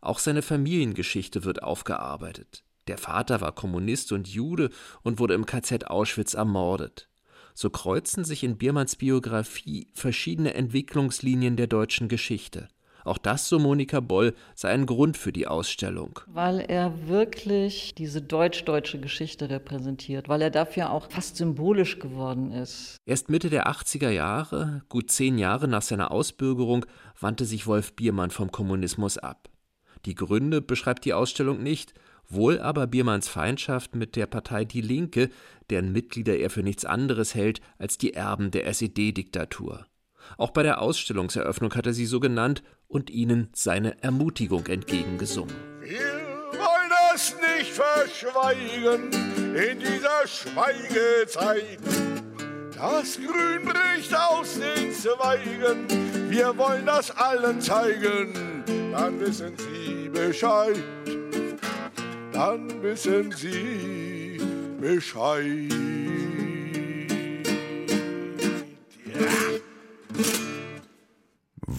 Auch 0.00 0.18
seine 0.18 0.42
Familiengeschichte 0.42 1.44
wird 1.44 1.62
aufgearbeitet. 1.62 2.64
Der 2.86 2.98
Vater 2.98 3.40
war 3.40 3.52
Kommunist 3.52 4.12
und 4.12 4.28
Jude 4.28 4.70
und 5.02 5.18
wurde 5.18 5.34
im 5.34 5.46
KZ 5.46 5.88
Auschwitz 5.88 6.34
ermordet. 6.34 7.08
So 7.54 7.70
kreuzen 7.70 8.24
sich 8.24 8.44
in 8.44 8.58
Biermanns 8.58 8.96
Biografie 8.96 9.88
verschiedene 9.94 10.54
Entwicklungslinien 10.54 11.56
der 11.56 11.66
deutschen 11.66 12.08
Geschichte. 12.08 12.68
Auch 13.06 13.18
das, 13.18 13.48
so 13.48 13.60
Monika 13.60 14.00
Boll, 14.00 14.34
sei 14.56 14.70
ein 14.70 14.84
Grund 14.84 15.16
für 15.16 15.32
die 15.32 15.46
Ausstellung. 15.46 16.18
Weil 16.26 16.58
er 16.58 17.06
wirklich 17.06 17.94
diese 17.94 18.20
deutsch-deutsche 18.20 18.98
Geschichte 18.98 19.48
repräsentiert, 19.48 20.28
weil 20.28 20.42
er 20.42 20.50
dafür 20.50 20.90
auch 20.90 21.08
fast 21.08 21.36
symbolisch 21.36 22.00
geworden 22.00 22.50
ist. 22.50 22.96
Erst 23.06 23.30
Mitte 23.30 23.48
der 23.48 23.68
80er 23.68 24.10
Jahre, 24.10 24.82
gut 24.88 25.10
zehn 25.12 25.38
Jahre 25.38 25.68
nach 25.68 25.82
seiner 25.82 26.10
Ausbürgerung, 26.10 26.84
wandte 27.18 27.44
sich 27.44 27.68
Wolf 27.68 27.94
Biermann 27.94 28.30
vom 28.30 28.50
Kommunismus 28.50 29.18
ab. 29.18 29.48
Die 30.06 30.14
Gründe 30.14 30.62
beschreibt 30.62 31.04
die 31.04 31.12
Ausstellung 31.12 31.62
nicht, 31.62 31.92
wohl 32.28 32.60
aber 32.60 32.86
Biermanns 32.86 33.28
Feindschaft 33.28 33.96
mit 33.96 34.14
der 34.14 34.26
Partei 34.26 34.64
Die 34.64 34.80
Linke, 34.80 35.30
deren 35.68 35.92
Mitglieder 35.92 36.36
er 36.38 36.48
für 36.48 36.62
nichts 36.62 36.84
anderes 36.84 37.34
hält 37.34 37.60
als 37.78 37.98
die 37.98 38.14
Erben 38.14 38.52
der 38.52 38.66
SED-Diktatur. 38.66 39.86
Auch 40.38 40.50
bei 40.50 40.62
der 40.62 40.80
Ausstellungseröffnung 40.80 41.74
hat 41.74 41.86
er 41.86 41.92
sie 41.92 42.06
so 42.06 42.20
genannt 42.20 42.62
und 42.88 43.10
ihnen 43.10 43.48
seine 43.52 44.00
Ermutigung 44.02 44.66
entgegengesungen. 44.66 45.54
Wir 45.80 45.98
wollen 46.52 46.92
es 47.14 47.34
nicht 47.34 47.72
verschweigen 47.72 49.10
in 49.54 49.80
dieser 49.80 50.26
Schweigezeit. 50.26 51.78
Das 52.76 53.16
Grün 53.16 53.64
bricht 53.64 54.14
aus 54.14 54.58
den 54.58 54.92
Zweigen, 54.92 56.30
wir 56.30 56.56
wollen 56.58 56.84
das 56.84 57.10
allen 57.10 57.60
zeigen, 57.60 58.55
dann 58.66 59.20
wissen 59.20 59.54
Sie 59.56 60.08
Bescheid, 60.08 60.82
dann 62.32 62.82
wissen 62.82 63.32
Sie 63.32 64.40
Bescheid. 64.80 65.72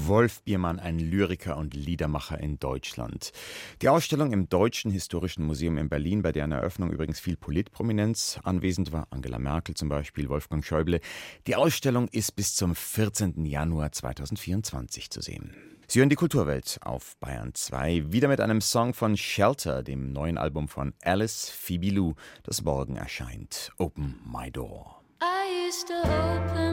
Wolf 0.07 0.41
Biermann, 0.43 0.79
ein 0.79 0.99
Lyriker 0.99 1.57
und 1.57 1.73
Liedermacher 1.73 2.39
in 2.39 2.59
Deutschland. 2.59 3.31
Die 3.81 3.89
Ausstellung 3.89 4.31
im 4.31 4.47
Deutschen 4.47 4.89
Historischen 4.89 5.43
Museum 5.43 5.77
in 5.77 5.89
Berlin, 5.89 6.21
bei 6.21 6.31
deren 6.31 6.53
Eröffnung 6.53 6.91
übrigens 6.91 7.19
viel 7.19 7.35
Politprominenz 7.35 8.39
anwesend 8.43 8.93
war, 8.93 9.07
Angela 9.09 9.37
Merkel 9.37 9.75
zum 9.75 9.89
Beispiel, 9.89 10.29
Wolfgang 10.29 10.63
Schäuble. 10.63 11.01
Die 11.45 11.55
Ausstellung 11.55 12.07
ist 12.07 12.37
bis 12.37 12.55
zum 12.55 12.73
14. 12.73 13.45
Januar 13.45 13.91
2024 13.91 15.09
zu 15.09 15.21
sehen. 15.21 15.76
Sie 15.89 15.99
hören 15.99 16.09
die 16.09 16.17
Kulturwelt 16.17 16.79
auf 16.81 17.15
Bayern 17.21 17.53
2, 17.53 18.11
wieder 18.11 18.27
mit 18.27 18.41
einem 18.41 18.59
Song 18.59 18.93
von 18.93 19.15
Shelter, 19.15 19.83
dem 19.83 20.11
neuen 20.11 20.37
Album 20.37 20.67
von 20.67 20.93
Alice 21.01 21.49
Phoebe 21.49 21.91
Lou, 21.91 22.13
das 22.43 22.61
morgen 22.61 22.97
erscheint. 22.97 23.71
Open 23.77 24.19
My 24.25 24.51
Door. 24.51 25.01
I 25.21 25.65
used 25.65 25.87
to 25.87 25.93
open 25.93 26.66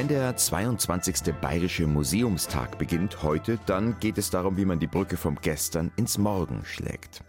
Wenn 0.00 0.08
der 0.08 0.34
22. 0.34 1.34
Bayerische 1.42 1.86
Museumstag 1.86 2.78
beginnt 2.78 3.22
heute, 3.22 3.58
dann 3.66 3.98
geht 4.00 4.16
es 4.16 4.30
darum, 4.30 4.56
wie 4.56 4.64
man 4.64 4.80
die 4.80 4.86
Brücke 4.86 5.18
vom 5.18 5.36
Gestern 5.42 5.92
ins 5.96 6.16
Morgen 6.16 6.64
schlägt. 6.64 7.22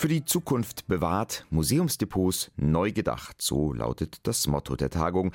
Für 0.00 0.08
die 0.08 0.24
Zukunft 0.24 0.86
bewahrt, 0.86 1.44
Museumsdepots 1.50 2.50
neu 2.56 2.90
gedacht, 2.90 3.42
so 3.42 3.74
lautet 3.74 4.20
das 4.22 4.46
Motto 4.46 4.74
der 4.74 4.88
Tagung, 4.88 5.30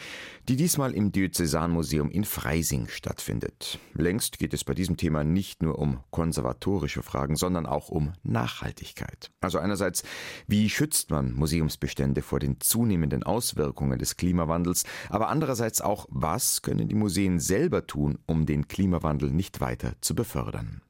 die 0.50 0.56
diesmal 0.56 0.96
im 0.96 1.12
Diözesanmuseum 1.12 2.10
in 2.10 2.24
Freising 2.24 2.88
stattfindet. 2.88 3.78
Längst 3.94 4.40
geht 4.40 4.56
es 4.56 4.64
bei 4.64 4.74
diesem 4.74 4.98
Thema 4.98 5.24
nicht 5.24 5.62
nur 5.62 5.78
um 5.78 6.00
konservatorische 6.10 7.04
Fragen, 7.04 7.36
sondern 7.36 7.68
auch 7.68 7.90
um 7.90 8.14
Nachhaltigkeit. 8.24 9.30
Also 9.40 9.60
einerseits, 9.60 10.02
wie 10.48 10.68
schützt 10.68 11.12
man 11.12 11.34
Museumsbestände 11.34 12.24
vor 12.24 12.40
den 12.40 12.60
zunehmenden 12.60 13.22
Auswirkungen 13.22 14.00
des 14.00 14.18
Klimawandels, 14.18 14.84
aber 15.10 15.30
andererseits 15.30 15.82
auch, 15.82 16.08
was 16.10 16.64
können 16.64 16.88
die 16.88 16.96
Museen 16.96 17.40
selber 17.40 17.86
tun, 17.86 18.18
um 18.26 18.48
den 18.48 18.68
Klimawandel 18.68 19.30
nicht 19.30 19.62
weiter 19.62 19.94
zu 20.02 20.16
befördern. 20.16 20.82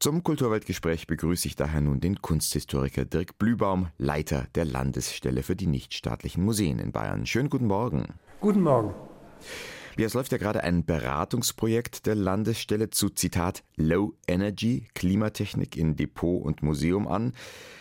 Zum 0.00 0.22
Kulturweltgespräch 0.22 1.06
begrüße 1.06 1.48
ich 1.48 1.56
daher 1.56 1.80
nun 1.80 2.00
den 2.00 2.20
Kunsthistoriker 2.20 3.04
Dirk 3.04 3.38
Blübaum, 3.38 3.88
Leiter 3.96 4.48
der 4.54 4.64
Landesstelle 4.64 5.42
für 5.42 5.56
die 5.56 5.66
nichtstaatlichen 5.66 6.44
Museen 6.44 6.78
in 6.78 6.92
Bayern. 6.92 7.26
Schönen 7.26 7.48
guten 7.48 7.66
Morgen. 7.66 8.04
Guten 8.40 8.60
Morgen. 8.60 8.94
Ja, 9.96 10.06
es 10.06 10.14
läuft 10.14 10.32
ja 10.32 10.38
gerade 10.38 10.64
ein 10.64 10.84
Beratungsprojekt 10.84 12.06
der 12.06 12.16
Landesstelle 12.16 12.90
zu 12.90 13.10
Zitat 13.10 13.62
Low 13.76 14.14
Energy 14.26 14.88
Klimatechnik 14.94 15.76
in 15.76 15.94
Depot 15.94 16.42
und 16.42 16.64
Museum 16.64 17.06
an. 17.06 17.32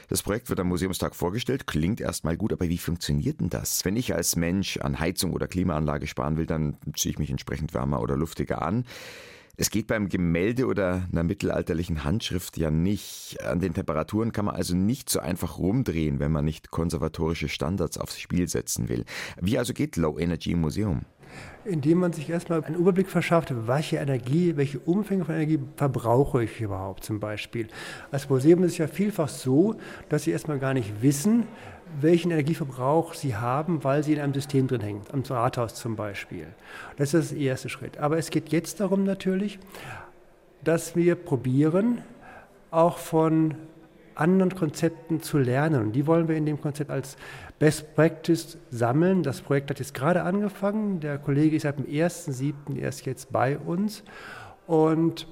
Das 0.10 0.22
Projekt 0.22 0.50
wird 0.50 0.60
am 0.60 0.68
Museumstag 0.68 1.16
vorgestellt, 1.16 1.66
klingt 1.66 2.00
erstmal 2.00 2.38
gut, 2.38 2.54
aber 2.54 2.70
wie 2.70 2.78
funktioniert 2.78 3.42
denn 3.42 3.50
das? 3.50 3.84
Wenn 3.84 3.96
ich 3.96 4.14
als 4.14 4.36
Mensch 4.36 4.78
an 4.78 5.00
Heizung 5.00 5.34
oder 5.34 5.48
Klimaanlage 5.48 6.06
sparen 6.06 6.38
will, 6.38 6.46
dann 6.46 6.78
ziehe 6.96 7.14
ich 7.14 7.20
mich 7.20 7.32
entsprechend 7.32 7.74
wärmer 7.74 8.00
oder 8.00 8.16
luftiger 8.16 8.62
an. 8.62 8.86
Es 9.56 9.70
geht 9.70 9.86
beim 9.86 10.10
Gemälde 10.10 10.66
oder 10.66 11.08
einer 11.12 11.24
mittelalterlichen 11.24 12.04
Handschrift 12.04 12.58
ja 12.58 12.72
nicht. 12.72 13.38
An 13.44 13.60
den 13.60 13.76
Temperaturen 13.76 14.32
kann 14.32 14.46
man 14.46 14.56
also 14.56 14.76
nicht 14.76 15.12
so 15.12 15.20
einfach 15.20 15.60
rumdrehen, 15.60 16.20
wenn 16.20 16.32
man 16.32 16.44
nicht 16.44 16.72
konservatorische 16.72 17.50
Standards 17.50 18.00
aufs 18.00 18.20
Spiel 18.20 18.48
setzen 18.48 18.90
will. 18.90 19.06
Wie 19.40 19.60
also 19.60 19.74
geht 19.74 19.96
Low 19.96 20.18
Energy 20.18 20.54
im 20.54 20.62
Museum? 20.62 21.06
Indem 21.66 22.00
man 22.00 22.12
sich 22.12 22.30
erstmal 22.30 22.64
einen 22.64 22.76
Überblick 22.76 23.08
verschafft, 23.08 23.54
welche 23.68 23.98
Energie, 23.98 24.58
welche 24.58 24.80
Umfänge 24.80 25.24
von 25.24 25.36
Energie 25.36 25.60
verbrauche 25.78 26.44
ich 26.44 26.60
überhaupt 26.60 27.04
zum 27.04 27.20
Beispiel. 27.20 27.68
Als 28.12 28.30
Museum 28.30 28.64
ist 28.64 28.74
es 28.74 28.78
ja 28.80 28.88
vielfach 28.88 29.30
so, 29.30 29.76
dass 30.10 30.24
Sie 30.24 30.32
erstmal 30.32 30.60
gar 30.60 30.74
nicht 30.74 31.02
wissen, 31.02 31.46
welchen 32.02 32.32
Energieverbrauch 32.32 33.14
sie 33.14 33.36
haben, 33.36 33.84
weil 33.84 34.04
sie 34.04 34.14
in 34.14 34.20
einem 34.20 34.34
System 34.34 34.68
drin 34.68 34.82
hängen, 34.82 35.02
am 35.12 35.22
Rathaus 35.22 35.76
zum 35.76 35.96
Beispiel. 35.96 36.48
Das 36.98 37.14
ist 37.14 37.32
der 37.32 37.40
erste 37.40 37.70
Schritt. 37.70 37.98
Aber 37.98 38.18
es 38.18 38.30
geht 38.30 38.50
jetzt 38.50 38.80
darum 38.80 39.04
natürlich, 39.04 39.60
dass 40.64 40.96
wir 40.96 41.16
probieren, 41.16 42.02
auch 42.72 42.98
von 42.98 43.56
anderen 44.16 44.56
Konzepten 44.56 45.22
zu 45.22 45.38
lernen. 45.38 45.92
Die 45.92 46.08
wollen 46.08 46.28
wir 46.28 46.36
in 46.36 46.46
dem 46.46 46.62
Konzept 46.62 46.90
als 46.90 47.18
Best 47.64 47.96
Practice 47.96 48.58
sammeln. 48.72 49.24
Das 49.24 49.40
Projekt 49.40 49.70
hat 49.70 49.80
jetzt 49.80 49.94
gerade 49.94 50.24
angefangen. 50.24 51.00
Der 51.00 51.18
Kollege 51.18 51.56
ist 51.56 51.62
seit 51.62 51.80
dem 51.80 51.86
1.7. 51.86 52.76
erst 52.78 53.06
jetzt 53.06 53.32
bei 53.32 53.58
uns. 53.58 54.04
Und 54.68 55.30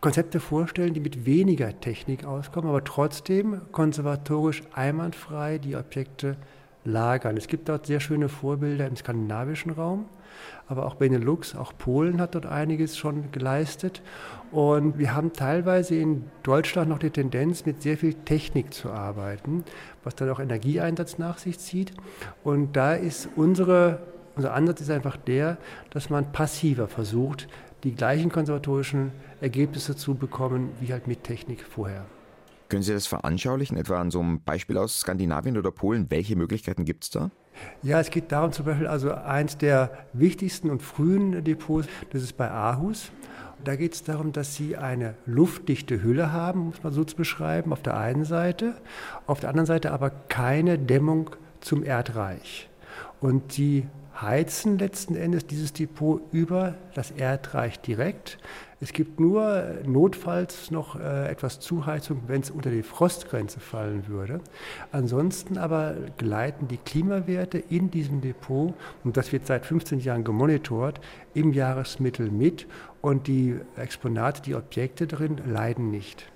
Konzepte 0.00 0.40
vorstellen, 0.40 0.94
die 0.94 1.00
mit 1.00 1.26
weniger 1.26 1.78
Technik 1.78 2.24
auskommen, 2.24 2.68
aber 2.68 2.82
trotzdem 2.82 3.60
konservatorisch 3.70 4.64
einwandfrei 4.72 5.58
die 5.58 5.76
Objekte 5.76 6.36
lagern. 6.82 7.36
Es 7.36 7.46
gibt 7.46 7.68
dort 7.68 7.86
sehr 7.86 8.00
schöne 8.00 8.28
Vorbilder 8.28 8.88
im 8.88 8.96
skandinavischen 8.96 9.70
Raum, 9.70 10.06
aber 10.68 10.86
auch 10.86 10.94
Benelux, 10.94 11.54
auch 11.54 11.72
Polen 11.76 12.20
hat 12.20 12.34
dort 12.34 12.46
einiges 12.46 12.96
schon 12.96 13.30
geleistet. 13.32 14.02
Und 14.50 14.98
wir 14.98 15.14
haben 15.14 15.32
teilweise 15.32 15.96
in 15.96 16.24
Deutschland 16.42 16.88
noch 16.88 16.98
die 16.98 17.10
Tendenz, 17.10 17.66
mit 17.66 17.82
sehr 17.82 17.98
viel 17.98 18.14
Technik 18.14 18.72
zu 18.72 18.90
arbeiten, 18.90 19.64
was 20.04 20.14
dann 20.14 20.30
auch 20.30 20.40
Energieeinsatz 20.40 21.18
nach 21.18 21.38
sich 21.38 21.58
zieht. 21.58 21.92
Und 22.42 22.76
da 22.76 22.94
ist 22.94 23.28
unsere, 23.36 24.00
unser 24.36 24.54
Ansatz 24.54 24.80
ist 24.80 24.90
einfach 24.90 25.16
der, 25.16 25.58
dass 25.90 26.10
man 26.10 26.32
passiver 26.32 26.88
versucht, 26.88 27.48
die 27.82 27.94
gleichen 27.94 28.30
konservatorischen 28.30 29.12
Ergebnisse 29.40 29.94
zu 29.94 30.14
bekommen 30.14 30.70
wie 30.80 30.92
halt 30.92 31.06
mit 31.06 31.24
Technik 31.24 31.62
vorher. 31.62 32.06
Können 32.68 32.82
Sie 32.82 32.92
das 32.92 33.06
veranschaulichen, 33.06 33.76
etwa 33.76 34.00
an 34.00 34.10
so 34.10 34.20
einem 34.20 34.40
Beispiel 34.40 34.78
aus 34.78 35.00
Skandinavien 35.00 35.58
oder 35.58 35.70
Polen? 35.70 36.06
Welche 36.10 36.34
Möglichkeiten 36.34 36.84
gibt 36.84 37.04
es 37.04 37.10
da? 37.10 37.30
Ja, 37.82 38.00
es 38.00 38.10
geht 38.10 38.32
darum, 38.32 38.52
zum 38.52 38.66
Beispiel, 38.66 38.86
also 38.86 39.12
eins 39.12 39.58
der 39.58 39.90
wichtigsten 40.12 40.70
und 40.70 40.82
frühen 40.82 41.44
Depots, 41.44 41.88
das 42.10 42.22
ist 42.22 42.36
bei 42.36 42.50
Aarhus. 42.50 43.10
Da 43.62 43.76
geht 43.76 43.94
es 43.94 44.04
darum, 44.04 44.32
dass 44.32 44.54
sie 44.54 44.76
eine 44.76 45.14
luftdichte 45.24 46.02
Hülle 46.02 46.32
haben, 46.32 46.66
muss 46.66 46.82
man 46.82 46.92
so 46.92 47.02
zu 47.04 47.16
beschreiben, 47.16 47.72
auf 47.72 47.80
der 47.80 47.96
einen 47.96 48.24
Seite, 48.24 48.74
auf 49.26 49.40
der 49.40 49.48
anderen 49.48 49.66
Seite 49.66 49.92
aber 49.92 50.10
keine 50.10 50.78
Dämmung 50.78 51.30
zum 51.60 51.82
Erdreich. 51.82 52.68
Und 53.20 53.56
die 53.56 53.86
heizen 54.20 54.78
letzten 54.78 55.16
Endes 55.16 55.46
dieses 55.46 55.72
Depot 55.72 56.20
über 56.32 56.74
das 56.94 57.10
Erdreich 57.10 57.80
direkt. 57.80 58.38
Es 58.80 58.92
gibt 58.92 59.18
nur 59.18 59.78
notfalls 59.86 60.70
noch 60.70 61.00
äh, 61.00 61.28
etwas 61.28 61.58
Zuheizung, 61.58 62.24
wenn 62.26 62.42
es 62.42 62.50
unter 62.50 62.70
die 62.70 62.82
Frostgrenze 62.82 63.58
fallen 63.58 64.08
würde. 64.08 64.40
Ansonsten 64.92 65.56
aber 65.56 65.94
gleiten 66.18 66.68
die 66.68 66.76
Klimawerte 66.76 67.58
in 67.58 67.90
diesem 67.90 68.20
Depot, 68.20 68.74
und 69.02 69.16
das 69.16 69.32
wird 69.32 69.46
seit 69.46 69.64
15 69.64 70.00
Jahren 70.00 70.22
gemonitort, 70.22 71.00
im 71.32 71.52
Jahresmittel 71.52 72.30
mit 72.30 72.66
und 73.00 73.26
die 73.26 73.56
Exponate, 73.76 74.42
die 74.42 74.54
Objekte 74.54 75.06
drin 75.06 75.40
leiden 75.46 75.90
nicht. 75.90 76.30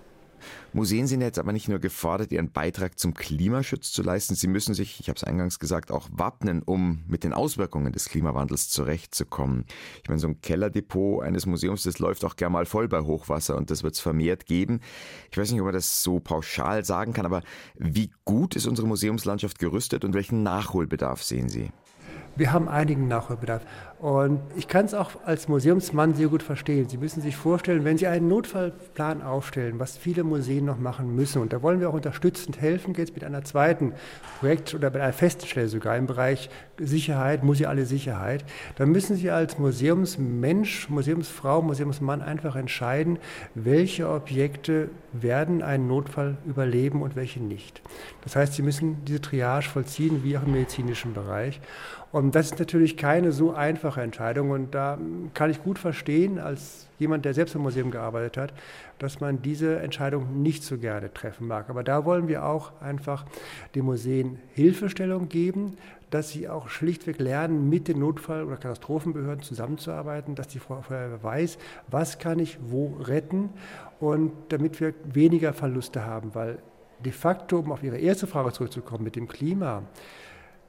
Museen 0.79 1.09
sind 1.09 1.23
jetzt 1.23 1.41
aber 1.41 1.51
nicht 1.51 1.69
nur 1.69 1.81
gefordert, 1.81 2.31
ihren 2.31 2.53
Beitrag 2.53 3.01
zum 3.01 3.13
Klimaschutz 3.13 3.91
zu 3.91 4.01
leisten, 4.05 4.37
sie 4.37 4.47
müssen 4.47 4.75
sich, 4.75 5.01
ich 5.01 5.09
habe 5.09 5.17
es 5.17 5.25
eingangs 5.25 5.59
gesagt, 5.59 5.91
auch 5.91 6.09
wappnen, 6.13 6.63
um 6.63 7.03
mit 7.09 7.25
den 7.25 7.33
Auswirkungen 7.33 7.93
des 7.93 8.09
Klimawandels 8.09 8.71
zurechtzukommen. 8.71 9.65
Ich 10.05 10.09
meine, 10.09 10.21
so 10.21 10.29
ein 10.29 10.41
Kellerdepot 10.41 11.25
eines 11.25 11.47
Museums, 11.47 11.83
das 11.83 11.99
läuft 11.99 12.25
auch 12.25 12.37
gern 12.37 12.53
mal 12.53 12.65
voll 12.65 12.87
bei 12.87 13.01
Hochwasser 13.01 13.57
und 13.57 13.73
das 13.73 13.83
wird 13.83 13.95
es 13.95 14.01
vermehrt 14.01 14.47
geben. 14.47 14.79
Ich 15.33 15.37
weiß 15.37 15.51
nicht, 15.51 15.61
ob 15.61 15.65
man 15.65 15.75
das 15.75 16.05
so 16.05 16.21
pauschal 16.21 16.85
sagen 16.85 17.13
kann, 17.13 17.27
aber 17.27 17.43
wie 17.77 18.13
gut 18.25 18.55
ist 18.55 18.69
unsere 18.69 18.87
Museumslandschaft 18.87 19.59
gerüstet 19.59 20.05
und 20.05 20.15
welchen 20.15 20.45
Nachholbedarf 20.45 21.25
sehen 21.25 21.49
Sie? 21.49 21.73
Wir 22.39 22.53
haben 22.53 22.69
einigen 22.69 23.09
Nachholbedarf. 23.09 23.63
Und 23.99 24.41
ich 24.55 24.69
kann 24.69 24.85
es 24.85 24.95
auch 24.95 25.11
als 25.25 25.49
Museumsmann 25.49 26.15
sehr 26.15 26.29
gut 26.29 26.45
verstehen. 26.45 26.89
Sie 26.89 26.99
müssen 26.99 27.21
sich 27.21 27.35
vorstellen, 27.37 27.85
wenn 27.85 27.99
Sie 27.99 28.07
einen 28.07 28.29
Notfallplan 28.29 29.23
aufstellen, 29.23 29.81
was 29.81 29.99
viele 29.99 30.23
Museen 30.23 30.65
noch 30.65 30.79
machen 30.79 31.17
müssen, 31.17 31.43
und 31.43 31.53
da 31.53 31.63
wollen 31.63 31.81
wir 31.81 31.91
auch 31.91 31.95
unterstützend 31.95 32.61
helfen, 32.61 32.95
jetzt 32.97 33.15
mit 33.15 33.25
einer 33.25 33.43
zweiten 33.43 33.95
Projekt- 34.39 34.73
oder 34.73 34.91
mit 34.91 35.01
einer 35.01 35.13
Feststelle 35.13 35.67
sogar 35.67 35.97
im 35.97 36.07
Bereich 36.07 36.49
Sicherheit, 36.79 37.43
museale 37.43 37.87
Sicherheit, 37.87 38.45
dann 38.77 38.91
müssen 38.91 39.17
Sie 39.17 39.33
als 39.33 39.59
Museumsmensch, 39.59 40.89
Museumsfrau, 40.91 41.61
Museumsmann 41.61 42.23
einfach 42.23 42.55
entscheiden, 42.55 43.19
welche 43.57 44.09
Objekte 44.09 44.91
werden 45.13 45.61
einen 45.61 45.89
Notfall 45.89 46.37
überleben 46.47 47.03
und 47.03 47.17
welche 47.17 47.41
nicht. 47.41 47.83
Das 48.23 48.37
heißt, 48.37 48.55
Sie 48.55 48.63
müssen 48.63 49.05
diese 49.07 49.21
Triage 49.21 49.69
vollziehen, 49.69 50.23
wie 50.23 50.39
auch 50.39 50.45
im 50.45 50.53
medizinischen 50.53 51.15
Bereich. 51.15 51.61
Und 52.11 52.35
das 52.35 52.47
ist 52.47 52.59
natürlich 52.59 52.97
keine 52.97 53.33
so 53.33 53.53
einfache 53.53 54.01
Entscheidung. 54.01 54.51
Und 54.51 54.75
da 54.75 54.99
kann 55.35 55.51
ich 55.51 55.63
gut 55.63 55.79
verstehen, 55.79 56.39
als 56.39 56.89
jemand, 56.99 57.25
der 57.25 57.35
selbst 57.35 57.55
im 57.55 57.63
Museum 57.63 57.91
gearbeitet 57.91 58.37
hat, 58.37 58.55
dass 58.99 59.21
man 59.21 59.43
diese 59.43 59.79
Entscheidung 59.79 60.43
nicht 60.43 60.65
so 60.65 60.79
gerne 60.79 61.13
treffen 61.13 61.47
mag. 61.47 61.69
Aber 61.69 61.85
da 61.85 62.05
wollen 62.05 62.29
wir 62.29 62.45
auch 62.45 62.73
einfach 62.81 63.27
den 63.75 63.85
Museen 63.85 64.39
Hilfestellung 64.55 65.29
geben, 65.29 65.77
dass 66.11 66.31
sie 66.31 66.49
auch 66.49 66.69
schlichtweg 66.71 67.19
lernen, 67.19 67.69
mit 67.69 67.87
den 67.89 67.99
Notfall- 67.99 68.45
oder 68.45 68.57
Katastrophenbehörden 68.57 69.43
zusammenzuarbeiten, 69.43 70.35
dass 70.35 70.49
die 70.49 70.59
Feuerwehr 70.59 71.23
weiß, 71.23 71.59
was 71.89 72.19
kann 72.19 72.39
ich 72.39 72.59
wo 72.63 72.97
retten 73.01 73.51
und 74.01 74.33
damit 74.49 74.81
wir 74.81 74.95
weniger 75.05 75.53
Verluste 75.53 76.07
haben, 76.07 76.35
weil 76.35 76.59
de 77.05 77.13
facto, 77.13 77.59
um 77.59 77.73
auf 77.73 77.83
Ihre 77.83 77.99
erste 77.99 78.27
Frage 78.27 78.53
zurückzukommen 78.53 79.05
mit 79.05 79.17
dem 79.17 79.29
Klima, 79.29 79.83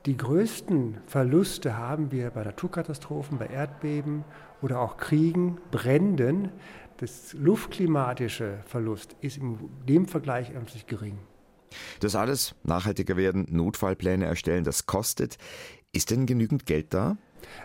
die 0.10 0.17
größten 0.17 0.98
Verluste 1.06 1.78
haben 1.78 2.12
wir 2.12 2.32
bei 2.32 2.43
Naturkatastrophen, 2.43 3.38
bei 3.38 3.45
Erdbeben 3.45 4.24
oder 4.60 4.80
auch 4.80 4.98
Kriegen, 4.98 5.60
Bränden. 5.69 6.50
Das 6.98 7.34
luftklimatische 7.34 8.58
Verlust 8.65 9.15
ist 9.22 9.38
in 9.38 9.60
dem 9.88 10.08
Vergleich 10.08 10.56
eigentlich 10.56 10.88
gering. 10.88 11.19
Das 12.00 12.15
alles 12.15 12.56
nachhaltiger 12.63 13.17
werden, 13.17 13.45
Notfallpläne 13.52 14.26
erstellen, 14.26 14.63
das 14.63 14.88
kostet. 14.88 15.38
Ist 15.91 16.10
denn 16.10 16.26
genügend 16.26 16.65
Geld 16.65 16.91
da? 16.95 17.17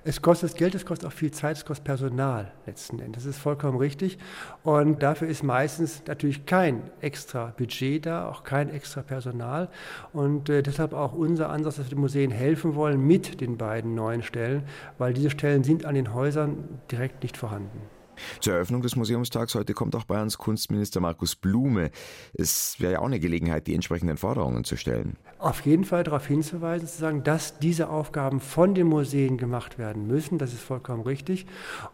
Es 0.04 0.22
kostet 0.22 0.56
Geld, 0.56 0.74
es 0.74 0.84
kostet 0.84 1.08
auch 1.08 1.12
viel 1.12 1.30
Zeit, 1.30 1.56
es 1.56 1.64
kostet 1.64 1.84
Personal 1.84 2.52
letzten 2.66 2.98
Endes. 3.00 3.24
Das 3.24 3.36
ist 3.36 3.40
vollkommen 3.40 3.78
richtig. 3.78 4.18
Und 4.62 5.02
dafür 5.02 5.28
ist 5.28 5.42
meistens 5.42 6.02
natürlich 6.06 6.46
kein 6.46 6.90
extra 7.00 7.52
Budget 7.56 8.06
da, 8.06 8.28
auch 8.28 8.44
kein 8.44 8.70
extra 8.70 9.02
Personal. 9.02 9.68
Und 10.12 10.48
äh, 10.48 10.62
deshalb 10.62 10.92
auch 10.92 11.12
unser 11.12 11.50
Ansatz, 11.50 11.76
dass 11.76 11.86
wir 11.86 11.96
den 11.96 12.00
Museen 12.00 12.30
helfen 12.30 12.74
wollen 12.74 13.00
mit 13.06 13.40
den 13.40 13.56
beiden 13.56 13.94
neuen 13.94 14.22
Stellen, 14.22 14.64
weil 14.98 15.14
diese 15.14 15.30
Stellen 15.30 15.64
sind 15.64 15.84
an 15.84 15.94
den 15.94 16.12
Häusern 16.12 16.80
direkt 16.90 17.22
nicht 17.22 17.36
vorhanden. 17.36 17.93
Zur 18.40 18.54
Eröffnung 18.54 18.82
des 18.82 18.96
Museumstags 18.96 19.54
heute 19.54 19.74
kommt 19.74 19.94
auch 19.96 20.04
Bayerns 20.04 20.38
Kunstminister 20.38 21.00
Markus 21.00 21.36
Blume. 21.36 21.90
Es 22.32 22.76
wäre 22.78 22.94
ja 22.94 22.98
auch 23.00 23.06
eine 23.06 23.20
Gelegenheit, 23.20 23.66
die 23.66 23.74
entsprechenden 23.74 24.16
Forderungen 24.16 24.64
zu 24.64 24.76
stellen. 24.76 25.16
Auf 25.38 25.60
jeden 25.66 25.84
Fall 25.84 26.04
darauf 26.04 26.26
hinzuweisen, 26.26 26.88
zu 26.88 26.98
sagen, 26.98 27.22
dass 27.22 27.58
diese 27.58 27.90
Aufgaben 27.90 28.40
von 28.40 28.74
den 28.74 28.86
Museen 28.86 29.36
gemacht 29.36 29.78
werden 29.78 30.06
müssen. 30.06 30.38
Das 30.38 30.52
ist 30.52 30.62
vollkommen 30.62 31.02
richtig. 31.02 31.46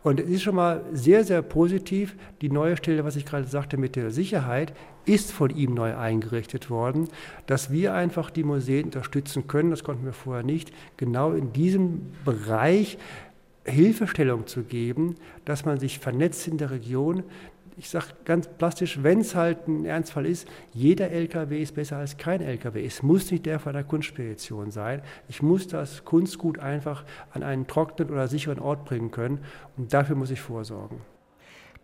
Und 0.02 0.20
es 0.20 0.28
ist 0.28 0.42
schon 0.42 0.54
mal 0.54 0.84
sehr, 0.92 1.24
sehr 1.24 1.42
positiv. 1.42 2.16
Die 2.40 2.50
neue 2.50 2.76
Stelle, 2.76 3.04
was 3.04 3.16
ich 3.16 3.26
gerade 3.26 3.46
sagte 3.46 3.76
mit 3.76 3.96
der 3.96 4.10
Sicherheit, 4.10 4.72
ist 5.04 5.32
von 5.32 5.50
ihm 5.50 5.74
neu 5.74 5.96
eingerichtet 5.96 6.70
worden, 6.70 7.08
dass 7.46 7.70
wir 7.70 7.94
einfach 7.94 8.30
die 8.30 8.44
Museen 8.44 8.86
unterstützen 8.86 9.46
können. 9.46 9.70
Das 9.70 9.82
konnten 9.82 10.04
wir 10.04 10.12
vorher 10.12 10.44
nicht. 10.44 10.72
Genau 10.96 11.32
in 11.32 11.52
diesem 11.52 12.12
Bereich 12.24 12.98
Hilfestellung 13.70 14.46
zu 14.46 14.62
geben, 14.62 15.16
dass 15.44 15.64
man 15.64 15.78
sich 15.78 15.98
vernetzt 15.98 16.46
in 16.48 16.58
der 16.58 16.70
Region. 16.70 17.24
Ich 17.76 17.88
sage 17.88 18.06
ganz 18.24 18.46
plastisch, 18.46 19.02
wenn 19.02 19.20
es 19.20 19.34
halt 19.34 19.66
ein 19.66 19.86
Ernstfall 19.86 20.26
ist, 20.26 20.46
jeder 20.74 21.10
LKW 21.10 21.62
ist 21.62 21.74
besser 21.74 21.96
als 21.96 22.18
kein 22.18 22.42
LKW. 22.42 22.84
Es 22.84 23.02
muss 23.02 23.30
nicht 23.30 23.46
der 23.46 23.58
von 23.58 23.72
der 23.72 23.84
Kunstspedition 23.84 24.70
sein. 24.70 25.00
Ich 25.28 25.40
muss 25.40 25.66
das 25.66 26.04
Kunstgut 26.04 26.58
einfach 26.58 27.04
an 27.30 27.42
einen 27.42 27.66
trockenen 27.66 28.12
oder 28.12 28.28
sicheren 28.28 28.58
Ort 28.58 28.84
bringen 28.84 29.10
können 29.10 29.38
und 29.76 29.94
dafür 29.94 30.16
muss 30.16 30.30
ich 30.30 30.40
vorsorgen. 30.40 30.98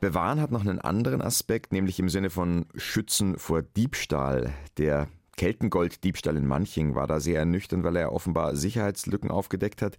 Bewahren 0.01 0.40
hat 0.42 0.51
noch 0.51 0.61
einen 0.61 0.79
anderen 0.79 1.22
Aspekt, 1.22 1.72
nämlich 1.72 1.99
im 1.99 2.11
Sinne 2.11 2.29
von 2.29 2.66
Schützen 2.75 3.38
vor 3.38 3.62
Diebstahl. 3.62 4.53
Der 4.77 5.09
Keltengold-Diebstahl 5.37 6.37
in 6.37 6.46
Manching 6.46 6.94
war 6.94 7.07
da 7.07 7.20
sehr 7.20 7.38
ernüchternd, 7.38 7.85
weil 7.85 7.96
er 7.96 8.12
offenbar 8.12 8.57
Sicherheitslücken 8.57 9.31
aufgedeckt 9.31 9.81
hat. 9.81 9.96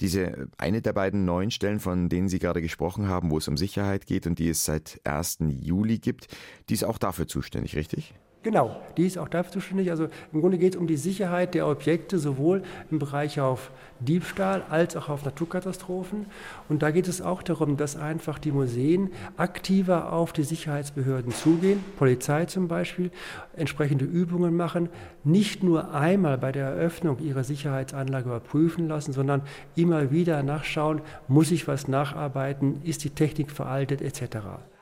Diese 0.00 0.48
eine 0.56 0.80
der 0.80 0.94
beiden 0.94 1.24
neuen 1.24 1.50
Stellen, 1.50 1.78
von 1.78 2.08
denen 2.08 2.28
Sie 2.28 2.38
gerade 2.38 2.62
gesprochen 2.62 3.08
haben, 3.08 3.30
wo 3.30 3.38
es 3.38 3.48
um 3.48 3.56
Sicherheit 3.56 4.06
geht 4.06 4.26
und 4.26 4.38
die 4.38 4.48
es 4.48 4.64
seit 4.64 5.00
1. 5.04 5.38
Juli 5.60 5.98
gibt, 5.98 6.28
die 6.68 6.74
ist 6.74 6.84
auch 6.84 6.98
dafür 6.98 7.26
zuständig, 7.26 7.76
richtig? 7.76 8.14
Genau, 8.42 8.80
die 8.96 9.06
ist 9.06 9.18
auch 9.18 9.28
dafür 9.28 9.52
zuständig. 9.52 9.90
Also 9.90 10.08
im 10.32 10.40
Grunde 10.40 10.56
geht 10.56 10.74
es 10.74 10.80
um 10.80 10.86
die 10.86 10.96
Sicherheit 10.96 11.52
der 11.52 11.68
Objekte, 11.68 12.18
sowohl 12.18 12.62
im 12.90 12.98
Bereich 12.98 13.38
auf 13.38 13.70
Diebstahl 14.00 14.62
als 14.70 14.96
auch 14.96 15.10
auf 15.10 15.26
Naturkatastrophen. 15.26 16.24
Und 16.70 16.82
da 16.82 16.90
geht 16.90 17.06
es 17.06 17.20
auch 17.20 17.42
darum, 17.42 17.76
dass 17.76 17.96
einfach 17.96 18.38
die 18.38 18.50
Museen 18.50 19.10
aktiver 19.36 20.14
auf 20.14 20.32
die 20.32 20.44
Sicherheitsbehörden 20.44 21.32
zugehen, 21.32 21.84
Polizei 21.98 22.46
zum 22.46 22.66
Beispiel, 22.66 23.10
entsprechende 23.56 24.06
Übungen 24.06 24.56
machen, 24.56 24.88
nicht 25.22 25.62
nur 25.62 25.92
einmal 25.92 26.38
bei 26.38 26.50
der 26.50 26.68
Eröffnung 26.68 27.18
ihre 27.18 27.44
Sicherheitsanlage 27.44 28.30
überprüfen 28.30 28.88
lassen, 28.88 29.12
sondern 29.12 29.42
immer 29.76 30.12
wieder 30.12 30.42
nachschauen, 30.42 31.02
muss 31.28 31.50
ich 31.50 31.68
was 31.68 31.88
nacharbeiten, 31.88 32.80
ist 32.84 33.04
die 33.04 33.10
Technik 33.10 33.50
veraltet 33.50 34.00
etc. 34.00 34.38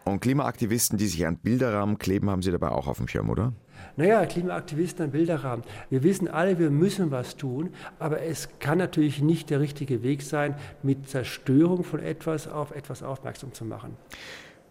Und 0.08 0.20
Klimaaktivisten, 0.20 0.98
die 0.98 1.06
sich 1.06 1.26
an 1.26 1.36
Bilderrahmen 1.36 1.98
kleben, 1.98 2.30
haben 2.30 2.42
Sie 2.42 2.50
dabei 2.50 2.70
auch 2.70 2.86
auf 2.86 2.98
dem 2.98 3.08
Schirm, 3.08 3.30
oder? 3.30 3.52
Naja, 3.96 4.24
Klimaaktivisten 4.26 5.06
an 5.06 5.10
Bilderrahmen. 5.12 5.64
Wir 5.90 6.02
wissen 6.02 6.28
alle, 6.28 6.58
wir 6.58 6.70
müssen 6.70 7.10
was 7.10 7.36
tun, 7.36 7.70
aber 7.98 8.22
es 8.22 8.48
kann 8.58 8.78
natürlich 8.78 9.20
nicht 9.22 9.50
der 9.50 9.60
richtige 9.60 10.02
Weg 10.02 10.22
sein, 10.22 10.54
mit 10.82 11.08
Zerstörung 11.08 11.84
von 11.84 12.00
etwas 12.00 12.48
auf 12.48 12.70
etwas 12.70 13.02
aufmerksam 13.02 13.52
zu 13.52 13.64
machen. 13.64 13.96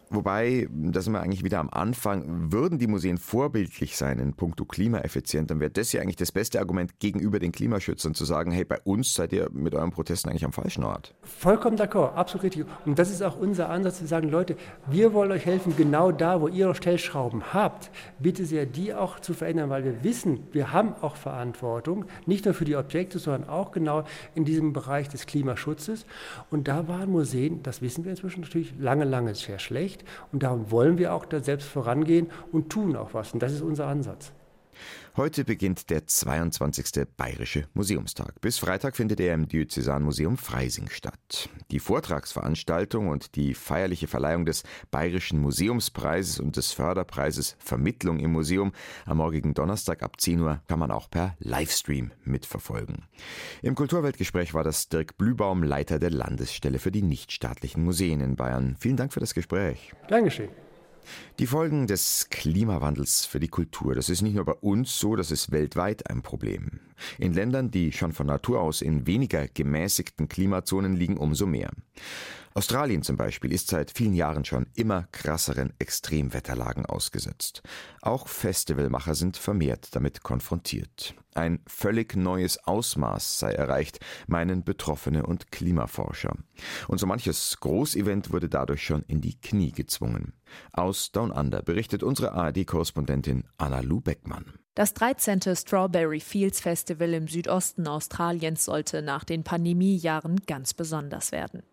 Wobei, 0.10 0.70
da 0.72 1.02
sind 1.02 1.12
wir 1.14 1.22
eigentlich 1.22 1.44
wieder 1.44 1.60
am 1.60 1.70
Anfang, 1.70 2.54
würden 2.54 2.80
die 2.80 2.88
Museen 2.88 3.18
vorbildlich 3.18 3.98
sein 3.98 4.20
in 4.20 4.34
puncto 4.34 4.64
klimaeffizient, 4.64 5.52
dann 5.52 5.60
wäre 5.60 5.70
das 5.70 5.92
ja 5.92 6.02
eigentlich 6.02 6.16
das 6.16 6.32
beste 6.32 6.60
Argument 6.60 7.00
gegenüber 7.00 7.40
den 7.40 7.52
Klimaschützern 7.52 8.14
zu 8.14 8.24
sagen, 8.24 8.52
hey, 8.52 8.64
bei 8.64 8.80
uns 8.86 9.14
seid 9.14 9.34
ihr 9.34 9.50
mit 9.52 9.76
euren 9.76 9.92
Protesten 9.92 10.30
eigentlich 10.30 10.46
am 10.46 10.54
falschen 10.54 10.86
Ort. 10.86 11.14
Vollkommen 11.24 11.78
d'accord, 11.78 12.14
absolut 12.14 12.46
richtig. 12.46 12.66
Und 12.86 12.98
das 12.98 13.12
ist 13.12 13.22
auch 13.22 13.38
unser 13.38 13.70
Ansatz, 13.70 13.98
zu 13.98 14.08
sagen, 14.08 14.30
Leute, 14.30 14.56
wir 14.90 15.12
wollen 15.12 15.32
euch 15.32 15.46
helfen, 15.46 15.76
genau 15.76 16.14
da, 16.14 16.40
wo 16.40 16.48
ihr 16.48 16.74
Stellschrauben 16.74 17.54
habt, 17.54 17.92
bitte 18.20 18.46
sehr, 18.46 18.66
die 18.66 18.94
auch 18.94 19.20
zu 19.20 19.34
verändern, 19.34 19.70
weil 19.70 19.84
wir 19.84 20.04
wissen, 20.06 20.48
wir 20.54 20.72
haben 20.72 20.94
auch 21.02 21.18
Verantwortung, 21.18 22.06
nicht 22.26 22.46
nur 22.46 22.54
für 22.54 22.66
die 22.66 22.78
Objekte, 22.78 23.20
sondern 23.20 23.50
auch 23.50 23.72
genau 23.72 24.06
in 24.36 24.46
diesem 24.46 24.72
Bereich 24.72 25.10
des 25.10 25.26
Klimaschutzes. 25.26 26.06
Und 26.50 26.70
da 26.70 26.88
waren 26.88 27.12
Museen, 27.12 27.62
das 27.64 27.82
wissen 27.82 28.06
wir 28.06 28.12
inzwischen 28.12 28.42
natürlich, 28.42 28.74
lange, 28.80 29.04
lange 29.04 29.36
sehr 29.36 29.60
schlecht 29.60 29.97
nicht. 29.98 30.10
Und 30.32 30.44
darum 30.44 30.72
wollen 30.72 30.98
wir 30.98 31.14
auch 31.14 31.26
da 31.26 31.40
selbst 31.40 31.68
vorangehen 31.68 32.28
und 32.52 32.70
tun 32.70 32.96
auch 32.96 33.14
was. 33.14 33.34
Und 33.34 33.42
das 33.42 33.54
ist 33.54 33.62
unser 33.62 33.88
Ansatz. 33.88 34.32
Heute 35.18 35.46
beginnt 35.46 35.90
der 35.90 36.06
22. 36.06 37.08
Bayerische 37.18 37.68
Museumstag. 37.74 38.40
Bis 38.40 38.60
Freitag 38.60 38.96
findet 38.96 39.20
er 39.20 39.34
im 39.34 39.48
Diözesanmuseum 39.48 40.38
Freising 40.38 40.92
statt. 40.92 41.50
Die 41.72 41.80
Vortragsveranstaltung 41.80 43.08
und 43.08 43.36
die 43.36 43.56
feierliche 43.56 44.06
Verleihung 44.06 44.46
des 44.46 44.62
Bayerischen 44.92 45.42
Museumspreises 45.42 46.40
und 46.40 46.56
des 46.56 46.72
Förderpreises 46.72 47.56
Vermittlung 47.58 48.20
im 48.20 48.32
Museum 48.32 48.74
am 49.08 49.18
morgigen 49.18 49.56
Donnerstag 49.56 50.04
ab 50.04 50.22
10 50.22 50.40
Uhr 50.40 50.62
kann 50.68 50.78
man 50.78 50.92
auch 50.92 51.10
per 51.10 51.36
Livestream 51.40 52.12
mitverfolgen. 52.24 53.06
Im 53.64 53.74
Kulturweltgespräch 53.74 54.54
war 54.54 54.64
das 54.64 54.88
Dirk 54.88 55.18
Blübaum, 55.18 55.64
Leiter 55.64 55.98
der 55.98 56.12
Landesstelle 56.12 56.78
für 56.78 56.92
die 56.92 57.02
nichtstaatlichen 57.02 57.84
Museen 57.84 58.22
in 58.22 58.36
Bayern. 58.36 58.76
Vielen 58.80 58.98
Dank 58.98 59.14
für 59.14 59.20
das 59.20 59.34
Gespräch. 59.34 59.94
Dankeschön. 60.10 60.50
Die 61.40 61.48
Folgen 61.48 61.88
des 61.88 62.28
Klimawandels 62.30 63.26
für 63.26 63.40
die 63.40 63.48
Kultur, 63.48 63.96
das 63.96 64.10
ist 64.10 64.22
nicht 64.22 64.36
nur 64.36 64.46
bei 64.46 64.54
uns 64.54 65.00
so, 65.00 65.16
das 65.16 65.32
ist 65.32 65.52
weltweit 65.52 66.10
ein 66.10 66.22
Problem. 66.22 66.80
In 67.18 67.34
Ländern, 67.34 67.72
die 67.72 67.92
schon 67.92 68.14
von 68.14 68.28
Natur 68.28 68.62
aus 68.62 68.82
in 68.82 69.08
weniger 69.08 69.48
gemäßigten 69.48 70.28
Klimazonen 70.28 70.96
liegen, 70.96 71.18
umso 71.18 71.46
mehr. 71.46 71.72
Australien 72.58 73.04
zum 73.04 73.18
Beispiel 73.18 73.54
ist 73.54 73.68
seit 73.68 73.92
vielen 73.92 74.16
Jahren 74.16 74.44
schon 74.44 74.66
immer 74.74 75.04
krasseren 75.12 75.74
Extremwetterlagen 75.78 76.88
ausgesetzt. 76.88 77.62
Auch 78.02 78.28
Festivalmacher 78.28 79.14
sind 79.14 79.38
vermehrt 79.38 79.90
damit 79.96 80.24
konfrontiert. 80.24 81.14
Ein 81.36 81.60
völlig 81.68 82.16
neues 82.16 82.58
Ausmaß 82.66 83.38
sei 83.38 83.52
erreicht, 83.52 84.00
meinen 84.26 84.64
Betroffene 84.64 85.28
und 85.28 85.52
Klimaforscher. 85.52 86.36
Und 86.88 86.98
so 87.00 87.06
manches 87.06 87.60
Großevent 87.60 88.34
wurde 88.34 88.50
dadurch 88.50 88.84
schon 88.84 89.04
in 89.04 89.22
die 89.22 89.40
Knie 89.40 89.72
gezwungen. 89.72 90.34
Aus 90.74 91.12
Down 91.12 91.30
Under 91.30 91.62
berichtet 91.62 92.02
unsere 92.02 92.32
ARD-Korrespondentin 92.32 93.44
Anna 93.60 93.82
Lu 93.82 94.02
Beckmann. 94.02 94.58
Das 94.78 94.94
13. 94.94 95.40
Strawberry 95.56 96.20
Fields 96.20 96.62
Festival 96.62 97.12
im 97.16 97.28
Südosten 97.28 97.88
Australiens 97.88 98.64
sollte 98.64 99.02
nach 99.02 99.24
den 99.24 99.44
Pandemiejahren 99.44 100.40
ganz 100.46 100.76
besonders 100.76 101.32
werden. 101.32 101.64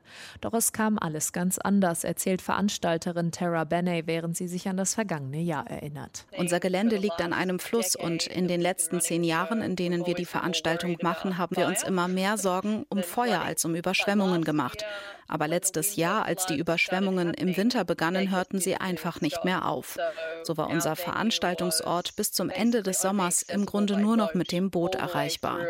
Doch 0.41 0.55
es 0.55 0.73
kam 0.73 0.99
alles 0.99 1.35
ganz 1.35 1.59
anders, 1.59 2.05
erzählt 2.05 2.41
Veranstalterin 2.41 3.31
Tara 3.31 3.65
Benney, 3.65 4.07
während 4.07 4.39
sie 4.39 4.49
sich 4.49 4.69
an 4.69 4.79
das 4.79 4.95
vergangene 4.95 5.43
Jahr 5.43 5.67
erinnert. 5.67 6.25
Unser 6.39 6.61
Gelände 6.61 6.97
liegt 6.97 7.21
an 7.21 7.35
einem 7.35 7.59
Fluss 7.59 7.95
und 7.95 8.27
in 8.27 8.49
den 8.49 8.63
letzten 8.63 9.03
zehn 9.03 9.23
Jahren, 9.23 9.61
in 9.61 9.77
denen 9.77 10.07
wir 10.07 10.15
die 10.15 10.25
Veranstaltung 10.25 10.97
machen, 11.03 11.37
haben 11.37 11.57
wir 11.57 11.67
uns 11.67 11.83
immer 11.83 12.09
mehr 12.09 12.39
Sorgen 12.39 12.87
um 12.89 13.03
Feuer 13.03 13.43
als 13.43 13.67
um 13.67 13.75
Überschwemmungen 13.75 14.45
gemacht. 14.45 14.83
Aber 15.29 15.49
letztes 15.49 15.97
Jahr, 15.97 16.25
als 16.25 16.47
die 16.47 16.57
Überschwemmungen 16.57 17.35
im 17.35 17.57
Winter 17.57 17.85
begannen, 17.85 18.31
hörten 18.31 18.61
sie 18.61 18.77
einfach 18.77 19.21
nicht 19.21 19.45
mehr 19.45 19.67
auf. 19.69 19.97
So 20.43 20.57
war 20.57 20.69
unser 20.69 20.97
Veranstaltungsort 20.97 22.17
bis 22.17 22.33
zum 22.33 22.51
Ende 22.51 22.83
des 22.83 23.01
Sommers 23.01 23.43
im 23.43 23.67
Grunde 23.67 23.97
nur 23.97 24.17
noch 24.17 24.35
mit 24.35 24.53
dem 24.53 24.71
Boot 24.71 24.95
erreichbar. 24.95 25.61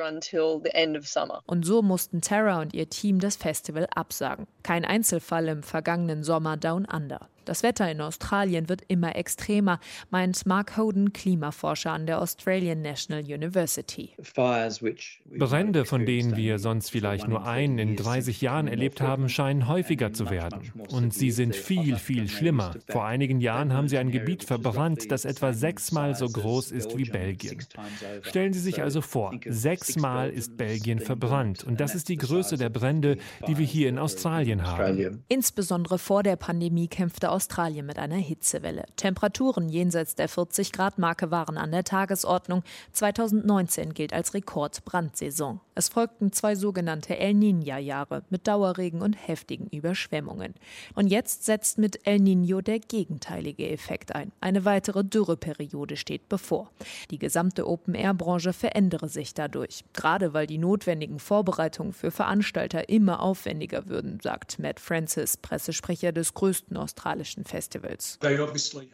Und 1.47 1.67
so 1.67 1.83
mussten 1.83 2.21
Tara 2.21 2.61
und 2.61 2.75
ihr 2.75 2.89
Team 2.89 3.21
das 3.21 3.37
Festival 3.37 3.87
absagen. 3.95 4.47
Kein 4.63 4.85
Einzelfall 4.85 5.49
im 5.49 5.63
vergangenen 5.63 6.25
Sommer 6.25 6.57
Down 6.57 6.87
Under. 6.87 7.29
Das 7.45 7.63
Wetter 7.63 7.91
in 7.91 8.01
Australien 8.01 8.69
wird 8.69 8.83
immer 8.89 9.17
extremer, 9.17 9.81
meint 10.11 10.47
Mark 10.47 10.77
Hoden, 10.77 11.13
Klimaforscher 11.13 11.93
an 11.93 12.07
der 12.07 12.21
Australian 12.21 12.83
National 12.83 13.23
University. 13.23 14.11
Brände, 15.39 15.85
von 15.85 16.07
denen 16.07 16.37
wir 16.37 16.59
sonst 16.59 16.91
vielleicht 16.91 17.29
nur 17.29 17.47
einen 17.47 17.79
in 17.79 17.97
30 17.97 18.41
Jahren 18.41 18.69
erlebt 18.69 19.01
haben, 19.01 19.29
scheinen 19.29 19.69
häufiger 19.69 20.13
zu 20.13 20.31
werden. 20.31 20.73
Und 20.91 21.13
sie 21.13 21.31
sind 21.31 21.55
viel, 21.55 21.97
viel 21.97 22.29
schlimmer. 22.29 22.75
Vor 22.89 23.05
einigen 23.05 23.41
Jahren 23.41 23.73
haben 23.73 23.89
sie 23.89 23.99
ein 23.99 24.11
Gebiet 24.11 24.45
verbrannt, 24.45 25.11
das 25.11 25.25
etwa 25.25 25.53
sechsmal 25.53 26.15
so 26.15 26.27
groß 26.27 26.71
ist 26.71 26.97
wie 26.97 27.05
Belgien. 27.05 27.59
Stellen 28.23 28.53
Sie 28.53 28.61
sich 28.61 28.83
also 28.83 29.01
vor, 29.01 29.33
sechsmal 29.47 30.31
ist 30.31 30.57
Belgien 30.57 30.99
verbrannt. 30.99 31.65
Und 31.65 31.81
das 31.81 31.95
ist 31.95 32.09
die 32.09 32.17
Größe 32.17 32.57
der 32.57 32.71
Brände, 32.71 33.19
die 33.47 33.59
wir 33.59 33.67
hier 33.67 33.89
in 33.89 33.99
Australien 33.99 34.67
haben. 34.67 35.25
Insbesondere 35.29 35.99
vor 35.99 36.23
der 36.23 36.37
Pandemie 36.37 36.89
kämpfte 36.89 37.31
Australien 37.35 37.85
mit 37.85 37.99
einer 37.99 38.15
Hitzewelle. 38.15 38.85
Temperaturen 38.95 39.69
jenseits 39.69 40.15
der 40.15 40.29
40 40.29 40.71
Grad 40.71 40.99
Marke 40.99 41.33
waren 41.33 41.59
an 41.59 41.73
der 41.73 41.83
Tagesordnung. 41.83 42.63
2019 42.93 43.93
gilt 43.93 44.13
als 44.13 44.35
Rekordbrandsaison. 44.35 45.61
Es 45.75 45.89
folgten 45.89 46.31
zwei 46.31 46.55
sogenannte 46.55 47.19
El 47.19 47.33
Niña-Jahre 47.35 48.23
mit 48.31 48.47
Dauerregen 48.47 49.03
und 49.03 49.15
heftigen 49.15 49.67
Überschwemmungen. 49.67 50.55
Und 50.95 51.09
jetzt 51.09 51.45
setzt 51.45 51.79
mit 51.79 52.07
El 52.07 52.21
Niño 52.21 52.63
der 52.63 52.79
gegenteilige 52.79 53.69
Effekt 53.69 54.15
ein. 54.15 54.31
Eine 54.41 54.65
weitere 54.65 55.03
Dürreperiode 55.03 55.97
steht 55.97 56.29
bevor. 56.29 56.71
Die 57.11 57.19
gesamte 57.19 57.67
Open-Air-Branche 57.67 58.53
verändere 58.53 59.09
sich 59.09 59.35
dadurch, 59.35 59.85
gerade 59.93 60.35
weil 60.35 60.47
die 60.47 60.59
notwendigen 60.59 61.19
Vorbereitungen 61.19 61.93
für 61.93 62.13
Veranstalter 62.13 62.89
immer 62.89 63.21
aufwendiger 63.21 63.89
würden, 63.89 64.21
sagt 64.23 64.61
Matt 64.61 64.79
Francis, 64.79 65.37
Pressesprecher 65.37 66.13
des 66.13 66.35
größten 66.35 66.77
australischen 66.77 67.24
Festivals. 67.45 68.19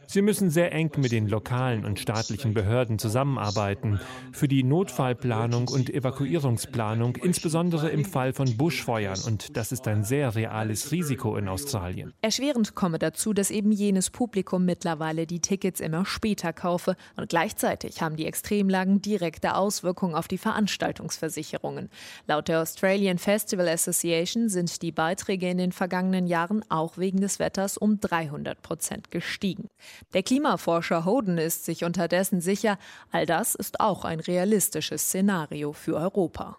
Sie 0.07 0.23
müssen 0.23 0.51
sehr 0.51 0.73
eng 0.73 0.91
mit 0.97 1.13
den 1.13 1.29
lokalen 1.29 1.85
und 1.85 1.99
staatlichen 1.99 2.55
Behörden 2.55 2.99
zusammenarbeiten 2.99 4.01
für 4.33 4.49
die 4.49 4.63
Notfallplanung 4.63 5.69
und 5.69 5.91
Evakuierungsplanung, 5.91 7.17
insbesondere 7.17 7.91
im 7.91 8.05
Fall 8.05 8.33
von 8.33 8.57
Buschfeuern. 8.57 9.19
Und 9.27 9.57
das 9.57 9.73
ist 9.73 9.87
ein 9.89 10.05
sehr 10.05 10.35
reales 10.35 10.93
Risiko 10.93 11.37
in 11.37 11.49
Australien. 11.49 12.13
Erschwerend 12.23 12.75
komme 12.75 12.99
dazu, 12.99 13.33
dass 13.33 13.51
eben 13.51 13.73
jenes 13.73 14.11
Publikum 14.11 14.65
mittlerweile 14.65 15.27
die 15.27 15.41
Tickets 15.41 15.81
immer 15.81 16.05
später 16.05 16.53
kaufe 16.53 16.97
und 17.17 17.29
gleichzeitig 17.29 18.03
haben 18.03 18.17
die 18.17 18.27
Extremlagen 18.27 19.03
direkte 19.03 19.55
Auswirkungen 19.55 20.15
auf 20.15 20.29
die 20.29 20.39
Veranstaltungsversicherungen. 20.39 21.89
Laut 22.27 22.49
der 22.49 22.61
Australian 22.61 23.19
Festival 23.19 23.69
Association 23.69 24.49
sind 24.49 24.83
die 24.83 24.93
Beiträge 24.93 25.49
in 25.49 25.59
den 25.59 25.73
vergangenen 25.73 26.27
Jahren 26.27 26.65
auch 26.69 26.99
wegen 26.99 27.21
des 27.21 27.39
Wetters 27.39 27.77
um 27.77 28.01
300 28.21 28.61
Prozent 28.63 29.11
gestiegen. 29.11 29.69
Der 30.13 30.23
Klimaforscher 30.23 31.05
Hoden 31.05 31.39
ist 31.39 31.65
sich 31.65 31.85
unterdessen 31.85 32.41
sicher, 32.41 32.79
all 33.11 33.27
das 33.27 33.55
ist 33.55 33.81
auch 33.81 34.05
ein 34.05 34.21
realistisches 34.21 35.03
Szenario 35.03 35.73
für 35.73 35.97
Europa. 35.97 36.59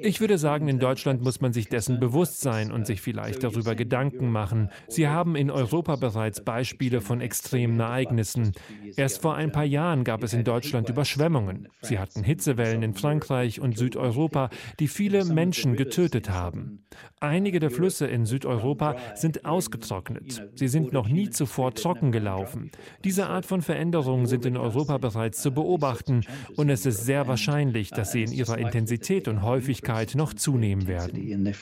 Ich 0.00 0.20
würde 0.20 0.38
sagen, 0.38 0.68
in 0.68 0.78
Deutschland 0.78 1.22
muss 1.22 1.40
man 1.40 1.52
sich 1.52 1.68
dessen 1.68 2.00
bewusst 2.00 2.40
sein 2.40 2.72
und 2.72 2.86
sich 2.86 3.00
vielleicht 3.00 3.44
darüber 3.44 3.74
Gedanken 3.74 4.30
machen. 4.30 4.70
Sie 4.88 5.08
haben 5.08 5.36
in 5.36 5.50
Europa 5.50 5.96
bereits 5.96 6.42
Beispiele 6.44 7.00
von 7.00 7.20
extremen 7.20 7.78
Ereignissen. 7.78 8.52
Erst 8.96 9.22
vor 9.22 9.36
ein 9.36 9.52
paar 9.52 9.64
Jahren 9.64 10.02
gab 10.04 10.22
es 10.24 10.32
in 10.32 10.44
Deutschland 10.44 10.88
Überschwemmungen. 10.88 11.68
Sie 11.82 11.98
hatten 11.98 12.24
Hitzewellen 12.24 12.82
in 12.82 12.94
Frankreich 12.94 13.60
und 13.60 13.78
Südeuropa, 13.78 14.50
die 14.80 14.88
viele 14.88 15.24
Menschen 15.24 15.76
getötet 15.76 16.30
haben. 16.30 16.84
Einige 17.20 17.60
der 17.60 17.70
Flüsse 17.70 18.06
in 18.06 18.26
Südeuropa 18.26 18.71
sind 19.14 19.44
ausgetrocknet. 19.44 20.48
Sie 20.54 20.68
sind 20.68 20.92
noch 20.92 21.08
nie 21.08 21.30
zuvor 21.30 21.74
trocken 21.74 22.12
gelaufen. 22.12 22.70
Diese 23.04 23.26
Art 23.26 23.46
von 23.46 23.62
Veränderungen 23.62 24.26
sind 24.26 24.46
in 24.46 24.56
Europa 24.56 24.98
bereits 24.98 25.42
zu 25.42 25.52
beobachten 25.52 26.22
und 26.56 26.70
es 26.70 26.86
ist 26.86 27.04
sehr 27.04 27.26
wahrscheinlich, 27.26 27.90
dass 27.90 28.12
sie 28.12 28.22
in 28.22 28.32
ihrer 28.32 28.58
Intensität 28.58 29.28
und 29.28 29.42
Häufigkeit 29.42 30.14
noch 30.14 30.34
zunehmen 30.34 30.86
werden. 30.86 31.54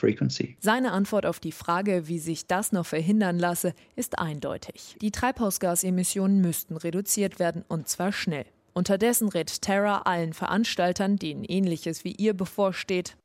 Seine 0.59 0.91
Antwort 0.91 1.25
auf 1.25 1.39
die 1.39 1.51
Frage, 1.51 2.07
wie 2.07 2.19
sich 2.19 2.47
das 2.47 2.71
noch 2.71 2.85
verhindern 2.85 3.39
lasse, 3.39 3.73
ist 3.95 4.19
eindeutig. 4.19 4.95
Die 5.01 5.11
Treibhausgasemissionen 5.11 6.41
müssten 6.41 6.77
reduziert 6.77 7.39
werden 7.39 7.63
und 7.67 7.87
zwar 7.87 8.11
schnell. 8.11 8.45
Unterdessen 8.73 9.27
rät 9.27 9.61
Terra 9.61 10.03
allen 10.05 10.33
Veranstaltern, 10.33 11.17
denen 11.17 11.43
ähnliches 11.43 12.05
wie 12.05 12.13
ihr 12.13 12.33
bevorsteht, 12.33 13.17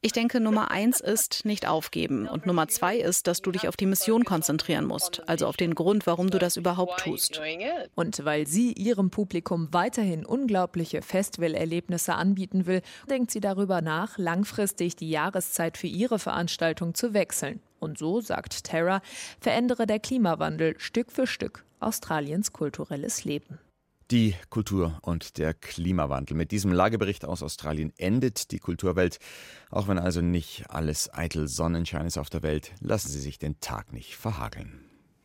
ich 0.00 0.12
denke, 0.12 0.40
Nummer 0.40 0.70
eins 0.70 1.00
ist 1.00 1.44
nicht 1.44 1.66
aufgeben 1.66 2.28
und 2.28 2.46
Nummer 2.46 2.68
zwei 2.68 2.96
ist, 2.96 3.26
dass 3.26 3.42
du 3.42 3.52
dich 3.52 3.68
auf 3.68 3.76
die 3.76 3.86
Mission 3.86 4.24
konzentrieren 4.24 4.84
musst, 4.84 5.28
also 5.28 5.46
auf 5.46 5.56
den 5.56 5.74
Grund, 5.74 6.06
warum 6.06 6.30
du 6.30 6.38
das 6.38 6.56
überhaupt 6.56 7.00
tust. 7.00 7.40
Und 7.94 8.24
weil 8.24 8.46
sie 8.46 8.72
ihrem 8.72 9.10
Publikum 9.10 9.68
weiterhin 9.72 10.26
unglaubliche 10.26 11.02
Festivalerlebnisse 11.02 12.14
anbieten 12.14 12.66
will, 12.66 12.82
denkt 13.08 13.30
sie 13.30 13.40
darüber 13.40 13.80
nach, 13.80 14.18
langfristig 14.18 14.96
die 14.96 15.10
Jahreszeit 15.10 15.76
für 15.76 15.86
ihre 15.86 16.18
Veranstaltung 16.18 16.94
zu 16.94 17.14
wechseln. 17.14 17.60
Und 17.80 17.98
so, 17.98 18.20
sagt 18.20 18.64
Terra, 18.64 19.02
verändere 19.40 19.86
der 19.86 19.98
Klimawandel 19.98 20.78
Stück 20.78 21.10
für 21.10 21.26
Stück 21.26 21.64
Australiens 21.80 22.52
kulturelles 22.52 23.24
Leben. 23.24 23.58
Die 24.12 24.34
Kultur 24.50 24.98
und 25.00 25.38
der 25.38 25.54
Klimawandel. 25.54 26.36
Mit 26.36 26.50
diesem 26.50 26.70
Lagebericht 26.70 27.24
aus 27.24 27.42
Australien 27.42 27.94
endet 27.96 28.50
die 28.50 28.58
Kulturwelt. 28.58 29.18
Auch 29.70 29.88
wenn 29.88 29.96
also 29.96 30.20
nicht 30.20 30.68
alles 30.68 31.08
eitel 31.14 31.48
Sonnenschein 31.48 32.04
ist 32.04 32.18
auf 32.18 32.28
der 32.28 32.42
Welt, 32.42 32.72
lassen 32.80 33.08
Sie 33.08 33.20
sich 33.20 33.38
den 33.38 33.58
Tag 33.60 33.94
nicht 33.94 34.14
verhageln. 34.14 34.91